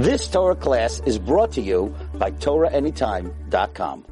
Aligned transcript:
This 0.00 0.28
Torah 0.28 0.56
class 0.56 1.02
is 1.04 1.18
brought 1.18 1.52
to 1.52 1.60
you 1.60 1.94
by 2.14 2.30
TorahAnytime.com. 2.30 4.06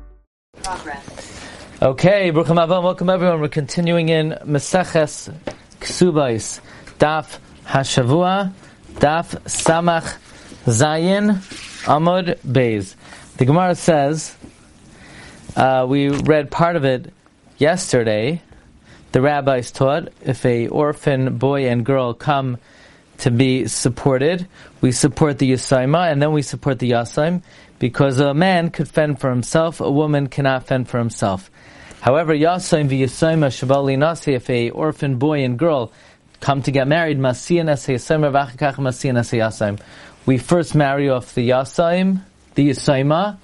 Progress. 0.62 1.46
Okay, 1.80 2.28
Abba, 2.28 2.80
welcome 2.82 3.08
everyone. 3.08 3.40
We're 3.40 3.48
continuing 3.48 4.10
in 4.10 4.36
Meseches 4.44 5.34
Ksubais, 5.80 6.60
Daf 6.98 7.38
Hashavua, 7.64 8.52
Daf 8.96 9.40
Samach 9.46 10.18
Zayin, 10.66 11.36
Amud 11.86 12.36
Beis. 12.40 12.94
The 13.38 13.46
Gemara 13.46 13.74
says, 13.74 14.36
uh, 15.56 15.86
we 15.88 16.10
read 16.10 16.50
part 16.50 16.76
of 16.76 16.84
it 16.84 17.14
yesterday. 17.56 18.42
The 19.12 19.22
rabbis 19.22 19.70
taught 19.70 20.08
if 20.20 20.44
a 20.44 20.68
orphan 20.68 21.38
boy 21.38 21.66
and 21.66 21.82
girl 21.82 22.12
come 22.12 22.58
to 23.18 23.30
be 23.30 23.66
supported. 23.66 24.46
We 24.80 24.92
support 24.92 25.38
the 25.38 25.50
Yusaima 25.52 26.10
and 26.10 26.22
then 26.22 26.32
we 26.32 26.42
support 26.42 26.78
the 26.78 26.92
Yasaim 26.92 27.42
because 27.78 28.20
a 28.20 28.34
man 28.34 28.70
could 28.70 28.88
fend 28.88 29.20
for 29.20 29.30
himself, 29.30 29.80
a 29.80 29.90
woman 29.90 30.28
cannot 30.28 30.66
fend 30.66 30.88
for 30.88 30.98
himself. 30.98 31.50
However, 32.00 32.32
Yasaim 32.34 32.88
v'Yasaima 32.88 33.48
Shabali 33.48 33.98
Nasi, 33.98 34.34
if 34.34 34.48
a 34.50 34.70
orphan 34.70 35.16
boy 35.16 35.44
and 35.44 35.58
girl 35.58 35.92
come 36.40 36.62
to 36.62 36.70
get 36.70 36.86
married, 36.86 37.18
Masiyan 37.18 37.66
Yasaim 37.66 38.30
v'achakach 38.30 38.76
Masiyan 38.76 39.16
Yasaim. 39.16 39.80
We 40.24 40.38
first 40.38 40.74
marry 40.74 41.08
off 41.08 41.34
the 41.34 41.48
Yasaim, 41.50 42.20
the 42.54 42.70
Yasaima, 42.70 43.38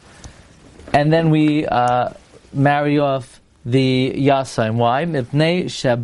and 0.93 1.13
then 1.13 1.31
we 1.31 1.67
uh, 1.67 2.11
marry 2.53 2.99
off 2.99 3.34
the 3.65 4.13
Yasaim. 4.17 4.75
Why? 4.77 5.03
Isha 5.05 5.97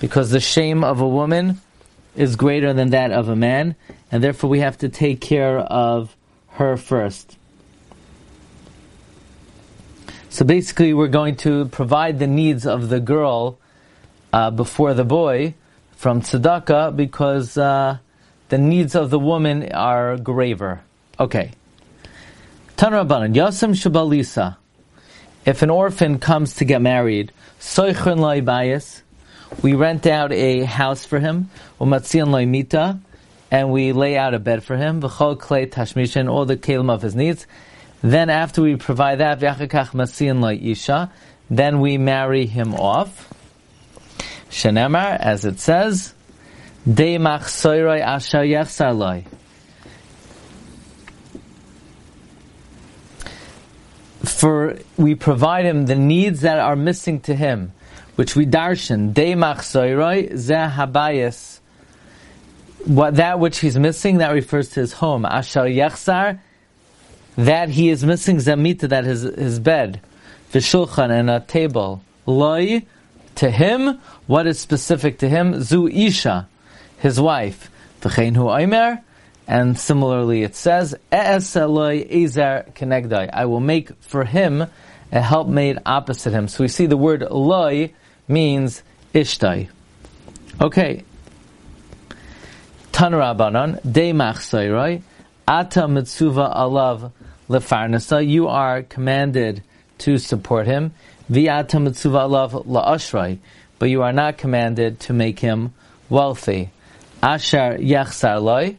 because 0.00 0.30
the 0.30 0.40
shame 0.40 0.84
of 0.84 1.00
a 1.00 1.08
woman 1.08 1.60
is 2.14 2.36
greater 2.36 2.72
than 2.72 2.90
that 2.90 3.10
of 3.10 3.28
a 3.28 3.36
man, 3.36 3.74
and 4.10 4.22
therefore 4.22 4.50
we 4.50 4.60
have 4.60 4.78
to 4.78 4.88
take 4.88 5.20
care 5.20 5.58
of 5.58 6.16
her 6.48 6.76
first. 6.76 7.36
So 10.30 10.44
basically, 10.44 10.92
we're 10.92 11.08
going 11.08 11.36
to 11.36 11.66
provide 11.66 12.18
the 12.18 12.26
needs 12.26 12.66
of 12.66 12.88
the 12.88 13.00
girl 13.00 13.58
uh, 14.32 14.50
before 14.50 14.94
the 14.94 15.04
boy 15.04 15.54
from 15.96 16.20
tzedakah 16.20 16.94
because 16.94 17.56
uh, 17.56 17.98
the 18.48 18.58
needs 18.58 18.94
of 18.94 19.10
the 19.10 19.18
woman 19.18 19.72
are 19.72 20.16
graver. 20.16 20.82
Okay. 21.18 21.52
Tanrabanan 22.76 23.34
Yasam 23.34 23.72
Shabalisa. 23.74 24.56
If 25.48 25.62
an 25.62 25.70
orphan 25.70 26.18
comes 26.18 26.56
to 26.56 26.66
get 26.66 26.82
married, 26.82 27.32
Soichun 27.58 28.18
Lai 28.18 28.42
Bayis, 28.42 29.00
we 29.62 29.72
rent 29.72 30.06
out 30.06 30.30
a 30.30 30.64
house 30.64 31.06
for 31.06 31.18
him, 31.18 31.48
umatzian 31.80 32.28
loimita, 32.28 33.00
and 33.50 33.72
we 33.72 33.92
lay 33.92 34.18
out 34.18 34.34
a 34.34 34.38
bed 34.38 34.62
for 34.62 34.76
him, 34.76 35.00
v'chol 35.00 35.38
klei 35.38 35.66
tashmishin, 35.66 36.30
all 36.30 36.44
the 36.44 36.58
kelim 36.58 36.92
of 36.92 37.00
his 37.00 37.16
needs. 37.16 37.46
Then 38.02 38.28
after 38.28 38.60
we 38.60 38.76
provide 38.76 39.20
that, 39.20 39.40
v'achakach 39.40 39.92
matzian 39.92 40.70
isha, 40.70 41.10
then 41.48 41.80
we 41.80 41.96
marry 41.96 42.44
him 42.44 42.74
off. 42.74 43.32
Shenemar, 44.50 45.18
as 45.18 45.46
it 45.46 45.60
says, 45.60 46.12
de 46.84 47.16
machsoiroi 47.16 48.02
asher 48.02 48.42
yechsar 48.42 48.94
For 54.38 54.78
we 54.96 55.16
provide 55.16 55.64
him 55.64 55.86
the 55.86 55.96
needs 55.96 56.42
that 56.42 56.58
are 56.60 56.76
missing 56.76 57.18
to 57.22 57.34
him 57.34 57.72
which 58.18 58.34
we 58.34 58.44
darshan, 58.44 59.14
de 59.14 59.34
machsoiroi 59.34 60.32
habayis. 60.72 61.60
What 62.84 63.14
that 63.14 63.38
which 63.38 63.58
he's 63.60 63.78
missing, 63.78 64.18
that 64.18 64.32
refers 64.32 64.70
to 64.70 64.80
his 64.80 64.94
home. 64.94 65.24
Ashar 65.24 65.66
yachsar, 65.66 66.40
that 67.36 67.68
he 67.68 67.90
is 67.90 68.04
missing 68.04 68.38
zamita, 68.38 68.88
that 68.88 69.04
his 69.04 69.22
his 69.22 69.60
bed, 69.60 70.00
v'shulchan 70.52 71.10
and 71.10 71.30
a 71.30 71.38
table. 71.38 72.02
Loi, 72.26 72.84
to 73.36 73.52
him, 73.52 74.00
what 74.26 74.48
is 74.48 74.58
specific 74.58 75.20
to 75.20 75.28
him? 75.28 75.62
Zu 75.62 75.86
isha, 75.86 76.48
his 76.98 77.20
wife. 77.20 77.70
V'chein 78.00 78.34
hu 78.34 78.46
oimer, 78.46 79.00
and 79.48 79.78
similarly 79.78 80.42
it 80.42 80.54
says. 80.54 80.94
I 81.10 81.38
will 83.46 83.60
make 83.60 84.02
for 84.02 84.24
him 84.24 84.66
a 85.10 85.20
helpmate 85.22 85.78
opposite 85.86 86.32
him. 86.34 86.48
So 86.48 86.64
we 86.64 86.68
see 86.68 86.84
the 86.84 86.98
word 86.98 87.22
loy 87.22 87.94
means 88.28 88.82
ishtai. 89.14 89.70
Okay. 90.60 91.04
Tanrabanan, 92.92 93.80
de 93.90 94.12
machsairoi, 94.12 95.00
ata 95.46 95.80
mitsuva 95.82 96.54
alav 96.54 97.10
lefarnasa, 97.48 98.26
you 98.26 98.48
are 98.48 98.82
commanded 98.82 99.62
to 99.96 100.18
support 100.18 100.66
him, 100.66 100.92
viata 101.30 101.80
mitsuva 101.80 102.28
alav 102.28 102.66
laashrai, 102.66 103.38
but 103.78 103.88
you 103.88 104.02
are 104.02 104.12
not 104.12 104.36
commanded 104.36 105.00
to 105.00 105.14
make 105.14 105.38
him 105.38 105.72
wealthy. 106.10 106.70
Ashar 107.22 107.78
yachsar 107.78 108.42
loy, 108.42 108.76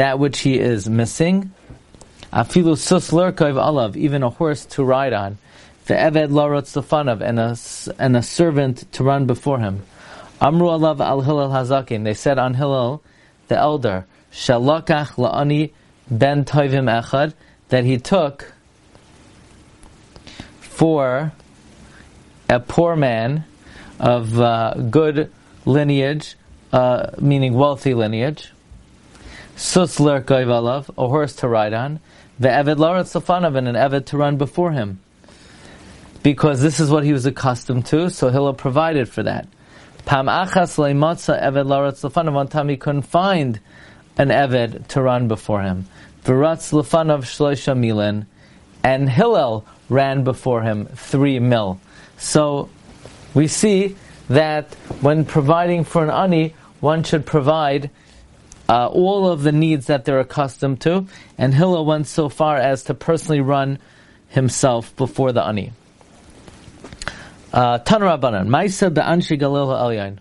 that 0.00 0.18
which 0.18 0.38
he 0.38 0.58
is 0.58 0.88
missing, 0.88 1.52
even 2.32 4.22
a 4.22 4.30
horse 4.30 4.64
to 4.64 4.82
ride 4.82 5.12
on, 5.12 5.36
and 5.86 7.38
a, 7.38 7.56
and 7.98 8.16
a 8.16 8.22
servant 8.22 8.90
to 8.92 9.04
run 9.04 9.26
before 9.26 9.58
him. 9.58 9.82
Amru 10.40 10.68
Alav 10.68 11.00
al 11.00 11.20
Hillel 11.20 11.50
Hazakin, 11.50 12.04
they 12.04 12.14
said 12.14 12.38
on 12.38 12.54
Hillel, 12.54 13.02
the 13.48 13.58
elder, 13.58 14.06
Shalakach 14.32 15.16
La'ani 15.16 15.72
ben 16.10 16.46
Toivim 16.46 16.88
Echad, 16.88 17.34
that 17.68 17.84
he 17.84 17.98
took 17.98 18.54
for 20.62 21.30
a 22.48 22.58
poor 22.58 22.96
man 22.96 23.44
of 23.98 24.40
uh, 24.40 24.72
good 24.88 25.30
lineage, 25.66 26.36
uh, 26.72 27.10
meaning 27.20 27.52
wealthy 27.52 27.92
lineage, 27.92 28.50
Sus 29.60 29.98
Lerkoiv 29.98 30.88
a 30.96 31.08
horse 31.08 31.36
to 31.36 31.46
ride 31.46 31.74
on, 31.74 32.00
the 32.38 32.48
Eved 32.48 32.76
Larat 32.76 33.04
Safanav, 33.04 33.56
and 33.58 33.68
an 33.68 33.74
Eved 33.74 34.06
to 34.06 34.16
run 34.16 34.38
before 34.38 34.72
him 34.72 35.00
because 36.22 36.62
this 36.62 36.80
is 36.80 36.90
what 36.90 37.04
he 37.04 37.12
was 37.12 37.26
accustomed 37.26 37.84
to, 37.86 38.08
so 38.08 38.30
Hillel 38.30 38.54
provided 38.54 39.06
for 39.06 39.22
that. 39.22 39.46
Pam 40.06 40.26
achas 40.26 40.78
leimotza 40.78 41.42
eved 41.42 41.66
laratz 41.66 42.08
lefanav. 42.08 42.32
One 42.32 42.48
time 42.48 42.70
he 42.70 42.78
couldn't 42.78 43.02
find 43.02 43.60
an 44.16 44.28
eved 44.28 44.86
to 44.88 45.02
run 45.02 45.28
before 45.28 45.62
him. 45.62 45.86
V'ratz 46.24 46.72
lefanav 46.72 47.20
shloisha 47.20 47.76
milin, 47.78 48.24
and 48.82 49.10
Hillel 49.10 49.66
ran 49.90 50.24
before 50.24 50.62
him 50.62 50.86
three 50.86 51.38
mil. 51.38 51.78
So 52.16 52.70
we 53.34 53.46
see 53.46 53.96
that 54.28 54.74
when 55.02 55.26
providing 55.26 55.84
for 55.84 56.02
an 56.02 56.10
ani, 56.10 56.54
one 56.80 57.02
should 57.02 57.26
provide 57.26 57.90
uh, 58.70 58.86
all 58.86 59.28
of 59.28 59.42
the 59.42 59.50
needs 59.50 59.86
that 59.86 60.04
they're 60.04 60.20
accustomed 60.20 60.80
to, 60.82 61.04
and 61.36 61.52
Hillel 61.52 61.84
went 61.84 62.06
so 62.06 62.28
far 62.28 62.56
as 62.56 62.84
to 62.84 62.94
personally 62.94 63.40
run 63.40 63.80
himself 64.28 64.94
before 64.94 65.32
the 65.32 65.44
ani. 65.44 65.72
Uh, 67.52 67.78
Tan 67.78 68.00
Rabbanan, 68.00 68.46
Maisa 68.46 68.94
be'anshi 68.94 69.36
Galil 69.36 69.66
ha'elyain. 69.66 70.18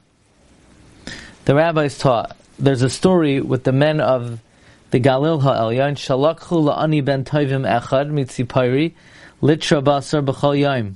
The 1.45 1.53
rabbis 1.53 1.99
taught, 1.99 2.35
there's 2.57 2.81
a 2.81 2.89
story 2.89 3.39
with 3.39 3.65
the 3.65 3.71
men 3.71 4.01
of 4.01 4.39
the 4.89 4.99
Galil 4.99 5.43
ha'elyain, 5.43 5.93
Shalakhu 5.93 6.73
la'ani 6.73 7.05
ben 7.05 7.23
Tovim 7.25 7.69
echad 7.69 8.09
mitzipayri, 8.09 8.93
litra 9.43 9.83
basar 9.83 10.25
b'chol 10.25 10.57
yaim. 10.57 10.95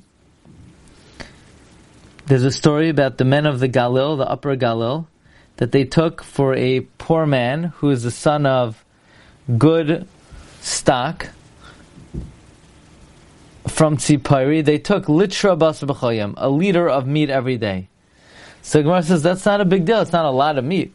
There's 2.25 2.45
a 2.45 2.51
story 2.51 2.89
about 2.89 3.19
the 3.19 3.25
men 3.25 3.45
of 3.45 3.59
the 3.59 3.69
Galil, 3.69 4.17
the 4.17 4.27
upper 4.27 4.57
Galil, 4.57 5.05
that 5.57 5.71
they 5.71 5.85
took 5.85 6.23
for 6.23 6.55
a 6.55 6.81
poor 6.97 7.25
man 7.25 7.65
who 7.77 7.89
is 7.89 8.03
the 8.03 8.11
son 8.11 8.45
of 8.45 8.83
good 9.57 10.07
stock, 10.61 11.29
from 13.67 13.97
Tzipari, 13.97 14.63
they 14.63 14.77
took 14.77 15.05
litra 15.05 15.57
basar 15.57 15.87
b'choyim, 15.87 16.33
a 16.37 16.49
liter 16.49 16.89
of 16.89 17.07
meat 17.07 17.29
every 17.29 17.57
day. 17.57 17.87
So 18.61 18.81
Gemara 18.81 19.03
says 19.03 19.23
that's 19.23 19.45
not 19.45 19.61
a 19.61 19.65
big 19.65 19.85
deal. 19.85 20.01
It's 20.01 20.11
not 20.11 20.25
a 20.25 20.31
lot 20.31 20.57
of 20.57 20.63
meat. 20.63 20.93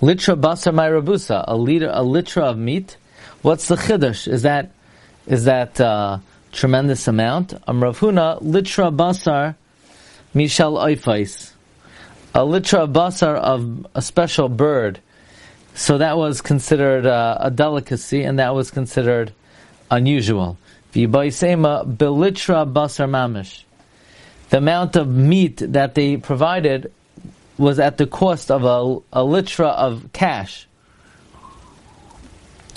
Litra 0.00 0.38
basar 0.40 0.74
my 0.74 0.88
rabusa, 0.88 1.44
a 1.46 1.56
liter, 1.56 1.88
a 1.88 2.00
litra 2.00 2.42
of 2.42 2.58
meat. 2.58 2.96
What's 3.42 3.68
the 3.68 3.76
chiddush? 3.76 4.28
Is 4.28 4.42
that 4.42 4.72
is 5.26 5.44
that 5.44 5.80
uh, 5.80 6.18
tremendous 6.52 7.08
amount? 7.08 7.54
Um, 7.66 7.82
Rav 7.82 7.98
Huna 7.98 8.42
litra 8.42 8.94
basar 8.94 9.54
mishal 10.34 10.78
oifais, 10.78 11.52
a 12.36 12.40
litra 12.40 12.86
basar 12.92 13.34
of 13.34 13.86
a 13.94 14.02
special 14.02 14.50
bird. 14.50 15.00
So 15.74 15.96
that 15.96 16.18
was 16.18 16.42
considered 16.42 17.06
uh, 17.06 17.38
a 17.40 17.50
delicacy, 17.50 18.24
and 18.24 18.38
that 18.38 18.54
was 18.54 18.70
considered 18.70 19.32
unusual. 19.90 20.58
Belitra 20.92 22.70
basar 22.70 23.08
mamish. 23.08 23.62
The 24.50 24.58
amount 24.58 24.96
of 24.96 25.08
meat 25.08 25.56
that 25.56 25.94
they 25.94 26.18
provided 26.18 26.92
was 27.56 27.78
at 27.78 27.96
the 27.96 28.06
cost 28.06 28.50
of 28.50 28.64
a, 28.64 29.18
a 29.18 29.24
litra 29.24 29.70
of 29.70 30.10
cash, 30.12 30.68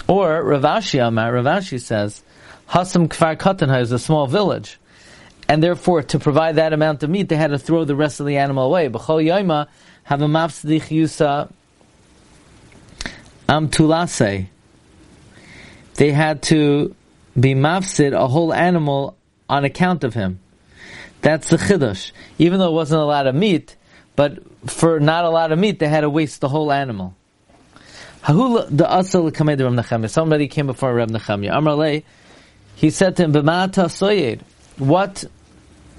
Or 0.07 0.41
Rav 0.41 0.61
Ashi 0.61 1.05
Amar, 1.05 1.33
Rav 1.33 1.43
Ashi 1.43 1.81
says, 1.81 2.23
Hasam 2.69 3.09
Kfar 3.09 3.35
Katanha 3.35 3.81
is 3.81 3.91
a 3.91 3.99
small 3.99 4.25
village. 4.25 4.79
And 5.49 5.63
therefore, 5.63 6.03
to 6.03 6.19
provide 6.19 6.57
that 6.57 6.73
amount 6.73 7.01
of 7.01 7.09
meat, 7.09 7.27
they 7.27 7.35
had 7.35 7.49
to 7.49 7.57
throw 7.57 7.83
the 7.83 7.95
rest 7.95 8.19
of 8.19 8.27
the 8.27 8.37
animal 8.37 8.65
away. 8.65 8.87
B'chol 8.87 9.25
Yaima 9.25 9.67
have 10.03 10.21
a 10.21 10.27
mafsdich 10.27 10.89
yusa 10.89 11.51
amtulase. 13.49 14.47
They 15.95 16.11
had 16.11 16.43
to 16.43 16.95
be 17.37 17.55
mafsid 17.55 18.13
a 18.13 18.27
whole 18.27 18.53
animal 18.53 19.17
on 19.49 19.65
account 19.65 20.03
of 20.03 20.13
him. 20.13 20.39
That's 21.21 21.49
the 21.49 21.57
chiddush. 21.57 22.11
Even 22.37 22.59
though 22.59 22.69
it 22.69 22.73
wasn't 22.73 23.01
a 23.01 23.05
lot 23.05 23.25
of 23.25 23.33
meat, 23.33 23.75
but 24.15 24.37
for 24.69 24.99
not 24.99 25.25
a 25.25 25.29
lot 25.31 25.51
of 25.51 25.57
meat, 25.57 25.79
they 25.79 25.87
had 25.87 26.01
to 26.01 26.11
waste 26.11 26.41
the 26.41 26.49
whole 26.49 26.71
animal. 26.71 27.15
The 28.27 30.07
Somebody 30.09 30.47
came 30.47 30.67
before 30.67 30.93
Reb 30.93 31.09
Nechemya. 31.09 31.51
Amrale, 31.51 32.03
he 32.75 32.91
said 32.91 33.15
to 33.15 33.23
him, 33.23 33.33
"B'mata 33.33 33.89
soyed. 33.89 34.41
What 34.77 35.25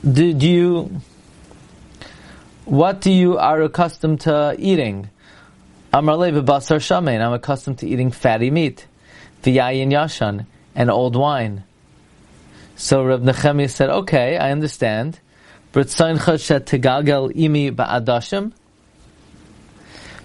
did 0.08 0.42
you? 0.42 1.00
What 2.64 3.00
do 3.00 3.10
you 3.10 3.38
are 3.38 3.62
accustomed 3.62 4.20
to 4.22 4.54
eating?" 4.58 5.10
B'basar 5.92 6.78
shamein. 6.78 7.20
I'm 7.20 7.32
accustomed 7.32 7.78
to 7.78 7.88
eating 7.88 8.12
fatty 8.12 8.50
meat, 8.50 8.86
v'yayin 9.42 9.90
yashan, 9.90 10.46
and 10.74 10.90
old 10.90 11.16
wine. 11.16 11.64
So 12.76 13.04
Reb 13.04 13.22
Nechemia 13.22 13.68
said, 13.68 13.90
okay, 13.90 14.38
I 14.38 14.52
understand. 14.52 15.20
imi 15.74 17.70
ba'adashim. 17.72 18.52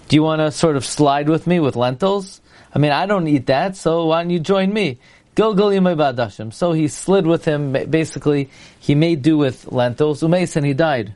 Do 0.08 0.16
you 0.16 0.22
want 0.22 0.40
to 0.40 0.50
sort 0.50 0.76
of 0.76 0.84
slide 0.84 1.28
with 1.28 1.46
me 1.46 1.60
with 1.60 1.76
lentils? 1.76 2.40
I 2.74 2.78
mean, 2.78 2.92
I 2.92 3.06
don't 3.06 3.26
eat 3.26 3.46
that, 3.46 3.76
so 3.76 4.06
why 4.06 4.22
don't 4.22 4.30
you 4.30 4.40
join 4.40 4.72
me? 4.72 4.98
Gilgal 5.36 5.68
imi 5.68 5.94
ba'adashim. 5.94 6.52
So 6.52 6.72
he 6.72 6.88
slid 6.88 7.26
with 7.26 7.44
him, 7.44 7.72
basically, 7.72 8.48
he 8.80 8.94
made 8.94 9.20
do 9.20 9.36
with 9.36 9.70
lentils, 9.70 10.22
umeis, 10.22 10.56
and 10.56 10.64
he 10.64 10.72
died. 10.72 11.14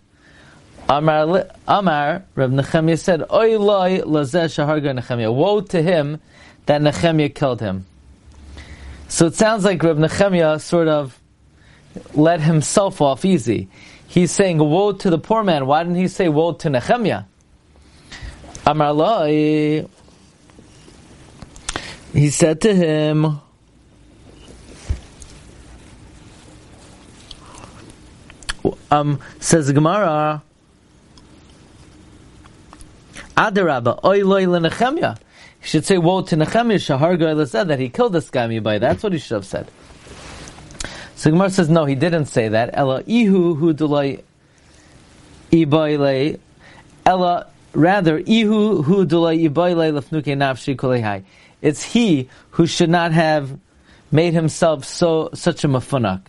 Amar, 0.89 1.47
Amar 1.67 2.25
Reb 2.35 2.51
Nechemia 2.53 2.99
said, 2.99 3.23
Oy 3.33 3.59
loy 3.59 4.01
lazeh 4.01 4.45
shaharga 4.45 5.01
Nechemia. 5.01 5.35
Woe 5.35 5.63
to 5.63 5.83
him 5.83 6.21
that 6.67 6.83
Nechemia 6.83 7.35
killed 7.35 7.61
him. 7.61 7.87
So 9.09 9.27
it 9.27 9.35
sounds 9.35 9.65
like 9.65 9.83
Reb 9.83 9.97
Nechemia 9.97 10.61
sort 10.61 10.89
of 10.89 11.19
let 12.15 12.41
himself 12.41 13.01
off 13.01 13.25
easy. 13.25 13.69
He's 14.07 14.33
saying, 14.33 14.59
woe 14.59 14.93
to 14.93 15.09
the 15.09 15.19
poor 15.19 15.43
man. 15.43 15.67
Why 15.67 15.83
didn't 15.83 15.97
he 15.97 16.09
say 16.09 16.29
woe 16.29 16.53
to 16.53 16.69
Nehemiah? 16.69 17.23
Amar 18.67 18.93
Loi. 18.93 19.87
He 22.13 22.31
said 22.31 22.61
to 22.63 22.75
him, 22.75 23.41
um, 28.91 29.21
says 29.39 29.71
Gemara, 29.73 30.43
Adarabba, 33.37 34.05
oy 34.05 34.25
loy 34.25 34.47
Nehemiah. 34.47 35.17
He 35.61 35.69
should 35.69 35.85
say, 35.85 35.99
woe 35.99 36.23
to 36.23 36.37
Nehemiah, 36.37 36.79
Shaharga 36.79 37.49
said 37.49 37.69
that 37.69 37.79
he 37.79 37.89
killed 37.89 38.13
this 38.13 38.31
guy 38.31 38.59
by. 38.61 38.79
That's 38.79 39.03
what 39.03 39.13
he 39.13 39.19
should 39.19 39.35
have 39.35 39.47
said. 39.47 39.71
So 41.17 41.31
Gemara 41.31 41.51
says, 41.51 41.69
no, 41.69 41.85
he 41.85 41.95
didn't 41.95 42.27
say 42.27 42.49
that. 42.49 42.71
Ella 42.73 43.03
ihu 43.07 43.55
hu 43.55 43.75
dulay 43.75 44.23
ibayle. 45.51 46.39
Ella, 47.05 47.47
rather, 47.75 48.19
ihu 48.19 48.83
hu 48.83 49.07
dulay 49.07 49.49
ibayle 49.49 50.01
lefnuke 50.01 50.35
nafshi 50.37 50.77
kulehai. 50.77 51.25
It's 51.61 51.83
he 51.83 52.29
who 52.53 52.67
should 52.67 52.89
not 52.89 53.13
have 53.13 53.59
made 54.11 54.33
himself 54.33 54.85
so 54.85 55.31
such 55.35 55.63
a 55.65 55.69
mafunak. 55.69 56.23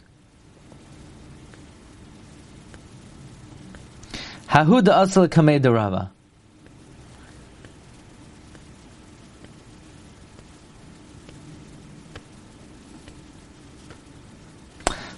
Hahu 4.51 4.83
da 4.83 5.03
asal 5.03 5.29
kamei 5.29 5.63
Rava. 5.63 6.11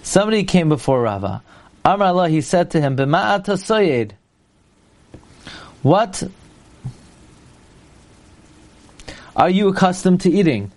Somebody 0.04 0.44
came 0.44 0.68
before 0.68 1.02
Rava. 1.02 1.42
Amar 1.84 2.06
Allah, 2.06 2.28
he 2.28 2.40
said 2.42 2.70
to 2.70 2.80
him, 2.80 2.96
B'ma'ata 2.96 3.58
soyed. 3.58 4.12
What 5.82 6.22
are 9.34 9.50
you 9.50 9.66
accustomed 9.66 10.20
to 10.20 10.30
eating? 10.30 10.70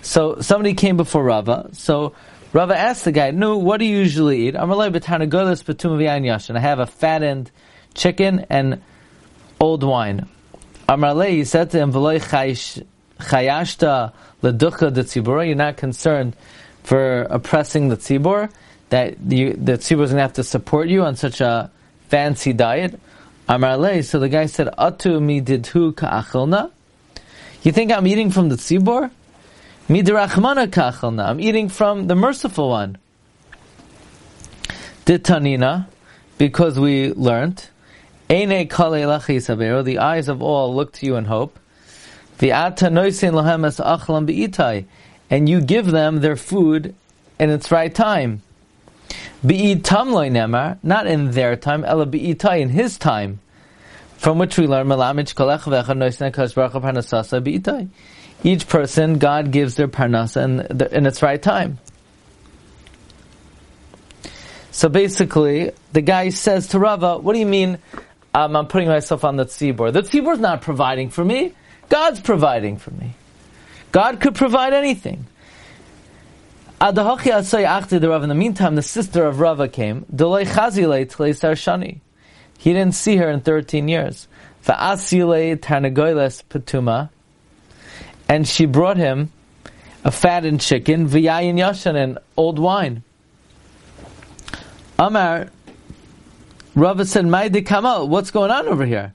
So 0.00 0.40
somebody 0.40 0.72
came 0.72 0.96
before 0.96 1.24
Rava. 1.24 1.68
So 1.72 2.14
Rava 2.56 2.72
asked 2.74 3.04
the 3.04 3.12
guy, 3.12 3.32
"No, 3.32 3.58
what 3.58 3.80
do 3.80 3.84
you 3.84 3.98
usually 3.98 4.48
eat?" 4.48 4.54
Amar 4.54 4.80
I 4.80 4.84
have 4.86 6.78
a 6.78 6.86
fattened 6.86 7.50
chicken 7.92 8.46
and 8.48 8.80
old 9.60 9.82
wine. 9.82 10.26
Amar 10.88 11.22
he 11.24 11.44
said 11.44 11.68
to 11.72 11.78
him, 11.78 11.92
"Chayashta 11.92 12.92
leducha 14.42 15.46
You're 15.46 15.54
not 15.54 15.76
concerned 15.76 16.34
for 16.82 17.26
oppressing 17.28 17.90
the 17.90 17.98
tzibor, 17.98 18.48
that 18.88 19.16
you, 19.28 19.52
the 19.52 19.72
tzibor 19.72 20.04
is 20.04 20.12
going 20.12 20.16
to 20.16 20.22
have 20.22 20.40
to 20.40 20.44
support 20.44 20.88
you 20.88 21.02
on 21.02 21.16
such 21.16 21.42
a 21.42 21.70
fancy 22.08 22.54
diet. 22.54 22.98
Amar 23.50 24.02
so 24.02 24.18
the 24.18 24.30
guy 24.30 24.46
said, 24.46 24.68
Atu 24.78 25.20
mi 25.20 25.42
didhu 25.42 25.94
ka'achilna? 25.94 26.70
You 27.64 27.72
think 27.72 27.92
I'm 27.92 28.06
eating 28.06 28.30
from 28.30 28.48
the 28.48 28.56
tzibor? 28.56 29.10
Midrachmana 29.88 30.72
ka'achilna. 30.72 31.28
I'm 31.28 31.40
eating 31.40 31.68
from 31.68 32.08
the 32.08 32.16
merciful 32.16 32.70
one. 32.70 32.98
Ditanina, 35.04 35.86
because 36.38 36.76
we 36.76 37.12
learnt, 37.12 37.70
Eine 38.28 38.66
kale 38.66 39.84
the 39.84 39.98
eyes 40.00 40.28
of 40.28 40.42
all 40.42 40.74
look 40.74 40.92
to 40.94 41.06
you 41.06 41.14
in 41.14 41.26
hope. 41.26 41.60
The 42.38 42.50
ata 42.50 42.86
noisin 42.86 43.32
lahem 43.34 43.64
es 43.64 43.78
achlam 43.78 44.26
be'itai 44.26 44.86
and 45.30 45.48
you 45.48 45.60
give 45.60 45.86
them 45.86 46.20
their 46.20 46.34
food 46.34 46.92
in 47.38 47.50
its 47.50 47.70
right 47.70 47.94
time. 47.94 48.42
Be'id 49.44 49.84
tamloy 49.84 50.32
nemar, 50.32 50.78
not 50.82 51.06
in 51.06 51.30
their 51.30 51.54
time, 51.54 51.84
ela 51.84 52.06
be'itai, 52.06 52.60
in 52.60 52.70
his 52.70 52.98
time. 52.98 53.38
From 54.16 54.38
which 54.38 54.58
we 54.58 54.66
learn, 54.66 54.88
each 58.46 58.68
person, 58.68 59.18
God 59.18 59.50
gives 59.50 59.74
their 59.74 59.88
parnasa 59.88 60.44
in, 60.44 60.60
in 60.92 61.04
its 61.04 61.20
right 61.20 61.42
time. 61.42 61.80
So 64.70 64.88
basically, 64.88 65.72
the 65.92 66.00
guy 66.00 66.28
says 66.28 66.68
to 66.68 66.78
Rava, 66.78 67.18
what 67.18 67.32
do 67.32 67.40
you 67.40 67.46
mean 67.46 67.78
um, 68.32 68.54
I'm 68.54 68.68
putting 68.68 68.88
myself 68.88 69.24
on 69.24 69.34
the 69.34 69.46
tzibor? 69.46 69.92
The 69.92 70.02
tzibor 70.02 70.34
is 70.34 70.38
not 70.38 70.62
providing 70.62 71.10
for 71.10 71.24
me. 71.24 71.54
God's 71.88 72.20
providing 72.20 72.76
for 72.76 72.92
me. 72.92 73.16
God 73.90 74.20
could 74.20 74.36
provide 74.36 74.74
anything. 74.74 75.26
The 76.78 77.02
Rav. 77.02 78.22
In 78.22 78.28
the 78.28 78.34
meantime, 78.34 78.76
the 78.76 78.82
sister 78.82 79.24
of 79.26 79.40
Rava 79.40 79.66
came. 79.66 80.06
He 82.58 82.72
didn't 82.72 82.94
see 82.94 83.16
her 83.16 83.28
in 83.28 83.40
13 83.40 83.88
years. 83.88 84.28
And 88.28 88.46
she 88.46 88.66
brought 88.66 88.96
him 88.96 89.32
a 90.04 90.10
fattened 90.10 90.60
chicken, 90.60 91.08
v'yayin 91.08 91.54
yashan, 91.54 91.96
and 91.96 92.18
old 92.36 92.58
wine. 92.58 93.02
Amar, 94.98 95.50
Rava 96.74 97.04
said, 97.04 97.26
Kamal, 97.66 98.08
what's 98.08 98.30
going 98.30 98.50
on 98.50 98.68
over 98.68 98.84
here? 98.84 99.14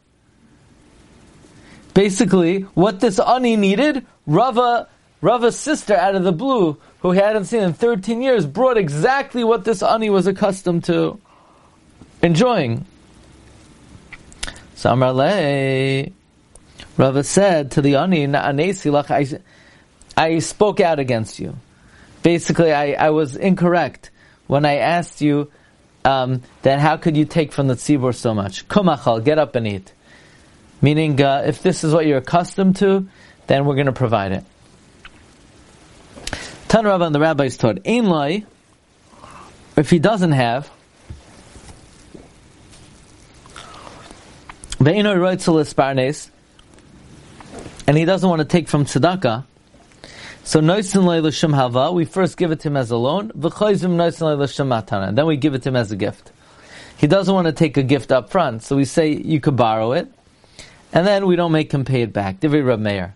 Basically, 1.94 2.62
what 2.74 3.00
this 3.00 3.20
ani 3.20 3.56
needed, 3.56 4.06
Rava, 4.26 4.88
Rava's 5.22 5.58
sister 5.58 5.96
out 5.96 6.16
of 6.16 6.24
the 6.24 6.32
blue, 6.32 6.78
who 7.02 7.12
he 7.12 7.20
hadn't 7.20 7.46
seen 7.46 7.64
in 7.64 7.74
13 7.74 8.22
years, 8.22 8.46
brought 8.46 8.78
exactly 8.78 9.44
what 9.44 9.66
this 9.66 9.84
ani 9.84 10.10
was 10.10 10.28
accustomed 10.28 10.84
to 10.86 11.20
enjoying. 12.24 12.86
Samarle, 14.76 16.12
Rava 17.02 17.24
said 17.24 17.72
to 17.72 17.82
the 17.82 17.96
ani, 17.96 18.28
I, 18.28 19.40
I 20.16 20.38
spoke 20.38 20.80
out 20.80 21.00
against 21.00 21.40
you. 21.40 21.56
Basically, 22.22 22.72
I, 22.72 22.92
I 22.92 23.10
was 23.10 23.36
incorrect 23.36 24.12
when 24.46 24.66
I 24.66 24.76
asked 24.76 25.20
you 25.20 25.52
um, 26.06 26.44
then 26.62 26.78
how 26.78 26.98
could 26.98 27.18
you 27.18 27.26
take 27.26 27.54
from 27.54 27.68
the 27.68 27.74
tzibur 27.74 28.14
so 28.14 28.36
much? 28.36 28.68
Kumachal, 28.68 29.24
get 29.24 29.40
up 29.40 29.56
and 29.56 29.68
eat. 29.68 29.92
Meaning, 30.80 31.20
uh, 31.20 31.44
if 31.48 31.64
this 31.64 31.84
is 31.84 31.92
what 31.92 32.06
you're 32.06 32.20
accustomed 32.20 32.76
to, 32.78 33.08
then 33.48 33.66
we're 33.66 33.76
going 33.76 33.88
to 33.88 33.94
provide 33.94 34.32
it. 34.32 34.46
Tan 36.68 36.86
Rav 36.86 37.02
and 37.02 37.16
the 37.16 37.20
rabbis 37.20 37.58
taught, 37.58 37.80
Ein 37.84 38.06
Lai, 38.06 38.46
if 39.76 39.90
he 39.90 39.98
doesn't 39.98 40.34
have, 40.34 40.70
and 47.92 47.98
he 47.98 48.06
doesn't 48.06 48.30
want 48.30 48.40
to 48.40 48.46
take 48.46 48.70
from 48.70 48.86
tzedakah, 48.86 49.44
So 50.46 50.62
noisin 50.62 51.06
l'shum 51.22 51.52
hava, 51.52 51.92
we 51.92 52.06
first 52.06 52.38
give 52.38 52.52
it 52.52 52.62
to 52.62 52.70
him 52.70 52.78
as 52.78 52.90
a 52.90 52.96
loan. 52.96 53.32
V'choizim 53.32 53.98
noisin 53.98 54.40
l'shum 54.40 54.70
matana. 54.70 55.14
Then 55.14 55.26
we 55.26 55.36
give 55.36 55.56
it 55.56 55.64
to 55.64 55.70
him 55.70 55.76
as 55.76 55.92
a 55.92 55.98
gift. 55.98 56.32
He 56.96 57.08
doesn't 57.08 57.34
want 57.34 57.48
to 57.48 57.52
take 57.52 57.76
a 57.76 57.84
gift 57.84 58.14
up 58.14 58.30
front, 58.30 58.64
so 58.64 58.78
we 58.78 58.86
say 58.86 59.12
you 59.12 59.42
could 59.42 59.58
borrow 59.58 59.92
it, 59.92 60.10
and 60.94 61.06
then 61.06 61.28
we 61.28 61.36
don't 61.36 61.52
make 61.52 61.74
him 61.74 61.84
pay 61.84 62.02
it 62.02 62.14
back. 62.14 62.40
Divrei 62.40 62.66
Rab 62.66 62.80
Meir. 62.80 63.14